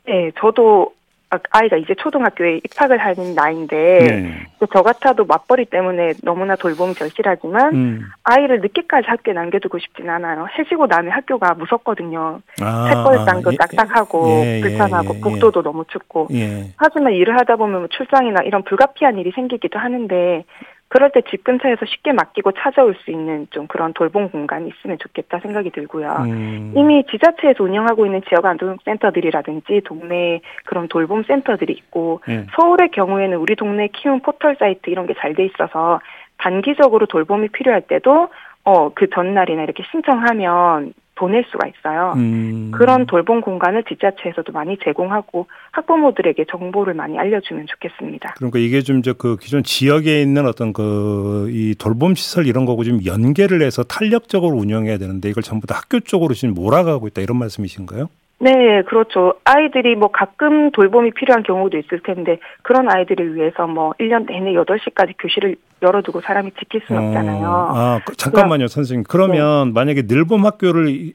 네, 0.07 0.31
저도 0.39 0.93
아, 1.29 1.37
아이가 1.51 1.77
이제 1.77 1.95
초등학교에 1.95 2.57
입학을 2.57 2.97
하는 2.97 3.33
나이인데 3.33 3.97
네. 3.99 4.47
저 4.73 4.81
같아도 4.81 5.25
맞벌이 5.25 5.65
때문에 5.65 6.13
너무나 6.23 6.55
돌봄이 6.55 6.93
절실하지만 6.93 7.75
음. 7.75 8.01
아이를 8.23 8.61
늦게까지 8.61 9.07
학교에 9.07 9.33
남겨두고 9.33 9.79
싶진 9.79 10.09
않아요. 10.09 10.47
해지고 10.57 10.87
나면 10.87 11.11
학교가 11.11 11.55
무섭거든요. 11.55 12.41
아, 12.61 12.89
책벌장도 12.89 13.49
아, 13.51 13.53
딱딱하고 13.57 14.27
예, 14.29 14.57
예 14.57 14.61
불편하고 14.61 15.13
예, 15.13 15.17
예, 15.17 15.21
복도도 15.21 15.61
너무 15.63 15.85
춥고 15.87 16.27
예. 16.33 16.71
하지만 16.77 17.13
일을 17.13 17.37
하다 17.37 17.55
보면 17.57 17.79
뭐 17.79 17.87
출장이나 17.89 18.43
이런 18.43 18.63
불가피한 18.63 19.17
일이 19.17 19.31
생기기도 19.31 19.79
하는데 19.79 20.45
그럴 20.87 21.09
때 21.11 21.21
집 21.29 21.43
근처에서 21.43 21.85
쉽게 21.85 22.13
맡기고 22.13 22.51
찾아올 22.53 22.95
수 23.03 23.11
있는 23.11 23.47
좀 23.49 23.67
그런 23.67 23.91
돌봄 23.93 24.29
공간이 24.29 24.69
있으면 24.69 24.97
좋겠다 24.99 25.39
생각이 25.39 25.71
들고요. 25.71 26.09
음. 26.25 26.73
이미 26.75 27.03
지자체에서 27.09 27.63
운영하고 27.63 28.05
있는 28.05 28.21
지역 28.29 28.45
안동센터들이라든지 28.45 29.81
동네 29.85 30.41
그런 30.65 30.87
돌봄 30.87 31.23
센터들이 31.23 31.73
있고 31.73 32.21
음. 32.29 32.47
서울의 32.55 32.91
경우에는 32.91 33.37
우리 33.37 33.55
동네 33.55 33.87
키운 33.87 34.21
포털 34.21 34.55
사이트 34.57 34.89
이런 34.89 35.07
게 35.07 35.13
잘 35.15 35.33
돼 35.35 35.45
있어서 35.45 35.99
단기적으로 36.37 37.05
돌봄이 37.07 37.49
필요할 37.49 37.81
때도 37.81 38.29
어, 38.63 38.89
그 38.93 39.09
전날이나 39.09 39.63
이렇게 39.63 39.83
신청하면 39.91 40.93
보낼 41.15 41.45
수가 41.49 41.67
있어요. 41.67 42.13
음. 42.17 42.71
그런 42.71 43.05
돌봄 43.05 43.41
공간을 43.41 43.83
지자체에서도 43.85 44.51
많이 44.51 44.77
제공하고 44.83 45.47
학부모들에게 45.71 46.45
정보를 46.51 46.93
많이 46.93 47.17
알려주면 47.17 47.67
좋겠습니다. 47.67 48.33
그러니까 48.37 48.59
이게 48.59 48.81
좀 48.81 48.99
이제 48.99 49.13
그 49.17 49.37
기존 49.37 49.63
지역에 49.63 50.21
있는 50.21 50.45
어떤 50.45 50.73
그 50.73 51.45
이 51.55 51.75
돌봄 51.77 52.15
시설 52.15 52.47
이런 52.47 52.65
거고 52.65 52.83
좀 52.83 52.99
연계를 53.05 53.61
해서 53.61 53.83
탄력적으로 53.83 54.55
운영해야 54.57 54.97
되는데 54.97 55.29
이걸 55.29 55.43
전부 55.43 55.67
다 55.67 55.75
학교 55.75 55.99
쪽으로 55.99 56.33
지금 56.33 56.53
몰아가고 56.53 57.07
있다 57.07 57.21
이런 57.21 57.37
말씀이신가요? 57.37 58.09
네, 58.37 58.81
그렇죠. 58.83 59.35
아이들이 59.45 59.95
뭐 59.95 60.09
가끔 60.09 60.71
돌봄이 60.71 61.11
필요한 61.11 61.43
경우도 61.43 61.77
있을 61.77 62.01
텐데 62.01 62.39
그런 62.63 62.89
아이들을 62.89 63.35
위해서 63.35 63.65
뭐 63.65 63.93
1년 63.99 64.25
내내 64.27 64.53
8시까지 64.53 65.15
교실을 65.17 65.55
열어두고 65.81 66.21
사람이 66.21 66.51
지킬 66.59 66.81
수는 66.85 67.01
어, 67.01 67.07
없잖아요. 67.07 67.47
아, 67.47 67.99
그, 68.05 68.15
잠깐만요, 68.15 68.67
선생님. 68.67 69.05
그러면 69.07 69.69
네. 69.69 69.73
만약에 69.73 70.03
늘봄 70.05 70.45
학교를 70.45 71.13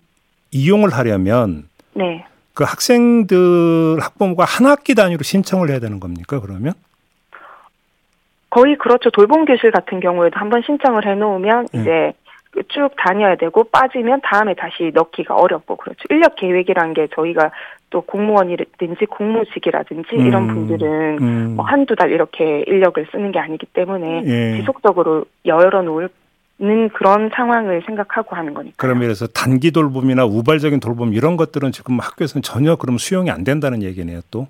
이용을 0.51 0.91
하려면 0.91 1.65
네. 1.95 2.25
그 2.55 2.65
학생들 2.65 3.99
학부모가 4.01 4.45
한 4.45 4.67
학기 4.67 4.95
단위로 4.95 5.23
신청을 5.23 5.71
해야 5.71 5.79
되는 5.79 6.01
겁니까? 6.01 6.41
그러면? 6.41 6.73
거의 8.51 8.77
그렇죠. 8.77 9.11
돌봄 9.11 9.45
교실 9.45 9.71
같은 9.71 10.01
경우에도 10.01 10.39
한번 10.39 10.63
신청을 10.67 11.07
해 11.07 11.15
놓으면 11.15 11.69
네. 11.73 11.81
이제 11.81 12.13
쭉 12.69 12.91
다녀야 12.97 13.37
되고 13.37 13.65
빠지면 13.65 14.21
다음에 14.23 14.55
다시 14.55 14.91
넣기가 14.93 15.37
어렵고 15.37 15.77
그렇죠. 15.77 16.01
인력 16.11 16.35
계획이란 16.37 16.95
게 16.95 17.07
저희가 17.15 17.51
또 17.91 18.01
공무원이든지 18.03 19.07
공무직이라든지 19.07 20.17
음, 20.17 20.27
이런 20.27 20.47
분들은 20.49 21.19
음. 21.21 21.53
뭐 21.57 21.65
한두 21.65 21.95
달 21.95 22.11
이렇게 22.11 22.65
인력을 22.67 23.07
쓰는 23.13 23.33
게 23.33 23.39
아니기 23.39 23.67
때문에 23.67 24.25
예. 24.27 24.57
지속적으로 24.59 25.25
열어놓을 25.45 26.09
는 26.63 26.91
그런 26.91 27.31
상황을 27.35 27.83
생각하고 27.87 28.37
하는 28.37 28.53
거니까. 28.53 28.75
그러면 28.77 29.05
그래서 29.05 29.27
단기 29.27 29.71
돌봄이나 29.71 30.27
우발적인 30.27 30.79
돌봄 30.79 31.15
이런 31.15 31.39
것들은 31.39 31.73
지금 31.73 31.99
학교에서는 31.99 32.43
전혀 32.43 32.77
그럼 32.77 32.99
수용이 32.99 33.31
안 33.31 33.45
된다는 33.45 33.83
얘기네요, 33.83 34.21
또. 34.31 34.47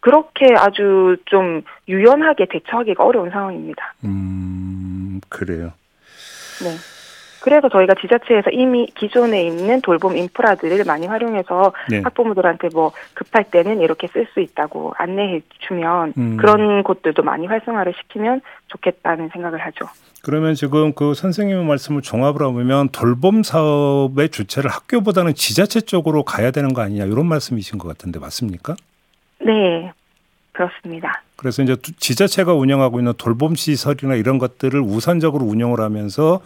그렇게 0.00 0.46
아주 0.56 1.18
좀 1.26 1.60
유연하게 1.86 2.46
대처하기가 2.50 3.04
어려운 3.04 3.28
상황입니다. 3.28 3.94
음, 4.04 5.20
그래요. 5.28 5.72
네. 6.62 6.93
그래서 7.44 7.68
저희가 7.68 7.92
지자체에서 8.00 8.48
이미 8.52 8.86
기존에 8.94 9.42
있는 9.44 9.82
돌봄 9.82 10.16
인프라들을 10.16 10.82
많이 10.86 11.06
활용해서 11.06 11.74
네. 11.90 12.00
학부모들한테 12.02 12.70
뭐 12.72 12.92
급할 13.12 13.44
때는 13.44 13.82
이렇게 13.82 14.06
쓸 14.06 14.26
수 14.32 14.40
있다고 14.40 14.94
안내해 14.96 15.42
주면 15.58 16.14
음. 16.16 16.38
그런 16.38 16.82
곳들도 16.82 17.22
많이 17.22 17.46
활성화를 17.46 17.92
시키면 18.00 18.40
좋겠다는 18.68 19.28
생각을 19.28 19.58
하죠. 19.58 19.84
그러면 20.22 20.54
지금 20.54 20.94
그 20.94 21.12
선생님의 21.12 21.66
말씀을 21.66 22.00
종합을 22.00 22.40
하면 22.46 22.88
돌봄 22.88 23.42
사업의 23.42 24.30
주체를 24.30 24.70
학교보다는 24.70 25.34
지자체 25.34 25.82
쪽으로 25.82 26.22
가야 26.22 26.50
되는 26.50 26.72
거 26.72 26.80
아니냐 26.80 27.04
이런 27.04 27.26
말씀이신 27.26 27.76
것 27.78 27.88
같은데 27.88 28.20
맞습니까? 28.20 28.74
네. 29.40 29.92
그렇습니다. 30.52 31.20
그래서 31.36 31.62
이제 31.62 31.76
지자체가 31.76 32.54
운영하고 32.54 33.00
있는 33.00 33.12
돌봄 33.18 33.54
시설이나 33.54 34.14
이런 34.14 34.38
것들을 34.38 34.80
우선적으로 34.80 35.44
운영을 35.44 35.80
하면서 35.80 36.40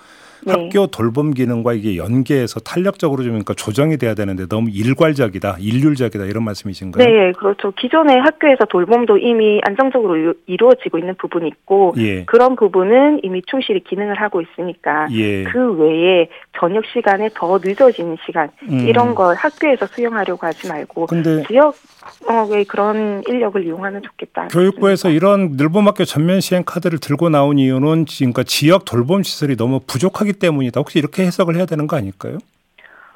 네. 0.44 0.52
학교 0.52 0.86
돌봄 0.86 1.32
기능과 1.32 1.74
이게 1.74 1.96
연계해서 1.96 2.60
탄력적으로 2.60 3.22
좀 3.22 3.32
그러니까 3.32 3.54
조정이 3.54 3.96
돼야 3.96 4.14
되는데 4.14 4.46
너무 4.46 4.70
일괄적이다, 4.70 5.56
일률적이다 5.60 6.24
이런 6.24 6.44
말씀이신가요? 6.44 7.06
네, 7.06 7.32
그렇죠. 7.32 7.72
기존의 7.72 8.18
학교에서 8.20 8.64
돌봄도 8.66 9.18
이미 9.18 9.60
안정적으로 9.64 10.34
이루어지고 10.46 10.98
있는 10.98 11.14
부분이 11.16 11.48
있고 11.48 11.94
예. 11.98 12.24
그런 12.24 12.56
부분은 12.56 13.20
이미 13.22 13.42
충실히 13.46 13.82
기능을 13.82 14.20
하고 14.20 14.40
있으니까 14.40 15.08
예. 15.12 15.44
그 15.44 15.72
외에 15.74 16.28
저녁 16.58 16.84
시간에 16.86 17.28
더 17.34 17.58
늦어지는 17.62 18.16
시간 18.26 18.50
음. 18.68 18.86
이런 18.86 19.14
걸 19.14 19.34
학교에서 19.34 19.86
수용하려고 19.86 20.46
하지 20.46 20.68
말고 20.68 21.06
지역 21.48 21.74
어, 22.28 22.46
왜 22.50 22.64
그런 22.64 23.22
인력을 23.26 23.64
이용하면 23.64 24.02
좋겠다. 24.02 24.48
교육부에서 24.48 25.10
이런 25.10 25.52
늘봄학교 25.52 26.04
전면 26.04 26.40
시행 26.40 26.64
카드를 26.64 26.98
들고 26.98 27.28
나온 27.28 27.58
이유는 27.58 28.06
그러니까 28.18 28.42
지역 28.44 28.84
돌봄 28.84 29.22
시설이 29.22 29.56
너무 29.56 29.80
부족하기 29.86 30.27
때문이다. 30.32 30.80
혹시 30.80 30.98
이렇게 30.98 31.24
해석을 31.24 31.56
해야 31.56 31.66
되는 31.66 31.86
거 31.86 31.96
아닐까요? 31.96 32.38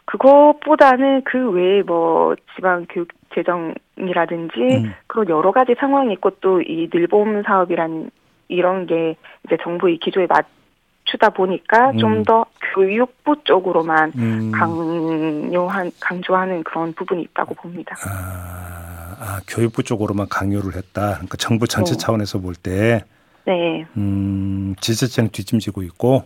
그것보다는 0.05 1.23
그 1.25 1.51
외에 1.51 1.83
뭐 1.83 2.35
지방 2.55 2.87
교육 2.89 3.09
재정이라든지 3.35 4.59
음. 4.61 4.95
그런 5.07 5.29
여러 5.29 5.53
가지 5.53 5.75
상황이 5.79 6.13
있고 6.15 6.31
또 6.41 6.61
이 6.61 6.89
늘봄 6.93 7.43
사업이란 7.45 8.11
이런 8.49 8.87
게 8.87 9.17
이제 9.47 9.57
정부의 9.63 9.99
기조에 9.99 10.27
맞추다 10.27 11.31
보니까 11.31 11.91
음. 11.93 11.99
좀더 11.99 12.45
교육부 12.75 13.37
쪽으로만 13.45 14.13
음. 14.17 14.53
강요한 14.53 15.91
강조하는 16.01 16.63
그런 16.65 16.93
부분이 16.93 17.23
있다고 17.23 17.55
봅니다. 17.55 17.97
아, 18.05 19.17
아 19.19 19.41
교육부 19.49 19.83
쪽으로만 19.83 20.29
강요를 20.29 20.77
했다. 20.77 21.13
그러니까 21.15 21.37
정부 21.39 21.67
전체 21.67 21.93
네. 21.93 21.99
차원에서 21.99 22.39
볼 22.41 22.55
때. 22.55 23.05
네. 23.45 23.87
음, 23.97 24.75
지자체는 24.81 25.31
뒷짐지고 25.31 25.83
있고. 25.83 26.25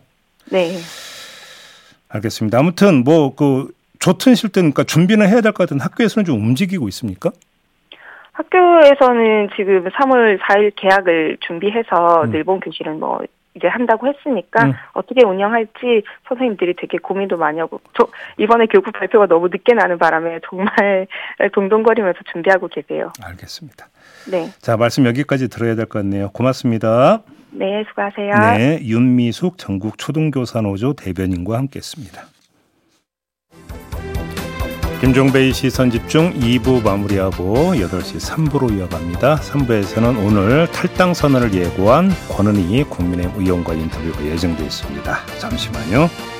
네. 0.50 0.76
알겠습니다. 2.08 2.58
아무튼 2.58 3.04
뭐 3.04 3.34
그 3.34 3.70
좋든 3.98 4.34
싫든 4.34 4.60
그러니까 4.72 4.84
준비는 4.84 5.26
해야 5.28 5.40
될 5.40 5.52
것 5.52 5.68
같은 5.68 5.80
학교에서는 5.80 6.24
좀 6.24 6.36
움직이고 6.40 6.86
있습니까? 6.88 7.30
학교에서는 8.32 9.48
지금 9.56 9.84
3월 9.88 10.38
4일 10.38 10.72
계약을 10.76 11.38
준비해서 11.40 12.24
음. 12.24 12.34
일본 12.34 12.60
교실은 12.60 13.00
뭐 13.00 13.20
이제 13.54 13.66
한다고 13.68 14.06
했으니까 14.06 14.66
음. 14.66 14.72
어떻게 14.92 15.24
운영할지 15.24 16.02
선생님들이 16.28 16.74
되게 16.78 16.98
고민도 16.98 17.38
많이 17.38 17.58
하고 17.58 17.80
저 17.96 18.06
이번에 18.36 18.66
교육 18.66 18.84
발표가 18.92 19.26
너무 19.26 19.48
늦게 19.48 19.72
나는 19.72 19.96
바람에 19.98 20.40
정말 20.48 21.06
동동거리면서 21.54 22.18
준비하고 22.30 22.68
계세요. 22.68 23.10
알겠습니다. 23.24 23.88
네. 24.30 24.50
자 24.60 24.76
말씀 24.76 25.06
여기까지 25.06 25.48
들어야 25.48 25.74
될 25.74 25.86
것 25.86 26.00
같네요. 26.00 26.28
고맙습니다. 26.32 27.22
네, 27.58 27.84
수고하세요. 27.88 28.58
네, 28.58 28.80
윤미숙 28.82 29.56
전국 29.56 29.96
초등교사 29.96 30.60
노조 30.60 30.92
대변인과 30.92 31.56
함께했습니다. 31.56 32.26
김종배의 35.00 35.52
시선 35.52 35.90
집중 35.90 36.32
2부 36.34 36.82
마무리하고 36.82 37.74
8시 37.74 38.18
3부로 38.18 38.76
이어갑니다. 38.76 39.36
3부에서는 39.36 40.24
오늘 40.24 40.66
탈당 40.70 41.12
선언을 41.12 41.52
예고한 41.52 42.10
권은희 42.30 42.84
국민의힘 42.84 43.40
의원과 43.40 43.74
인터뷰가 43.74 44.24
예정되어 44.24 44.64
있습니다. 44.64 45.16
잠시만요. 45.38 46.35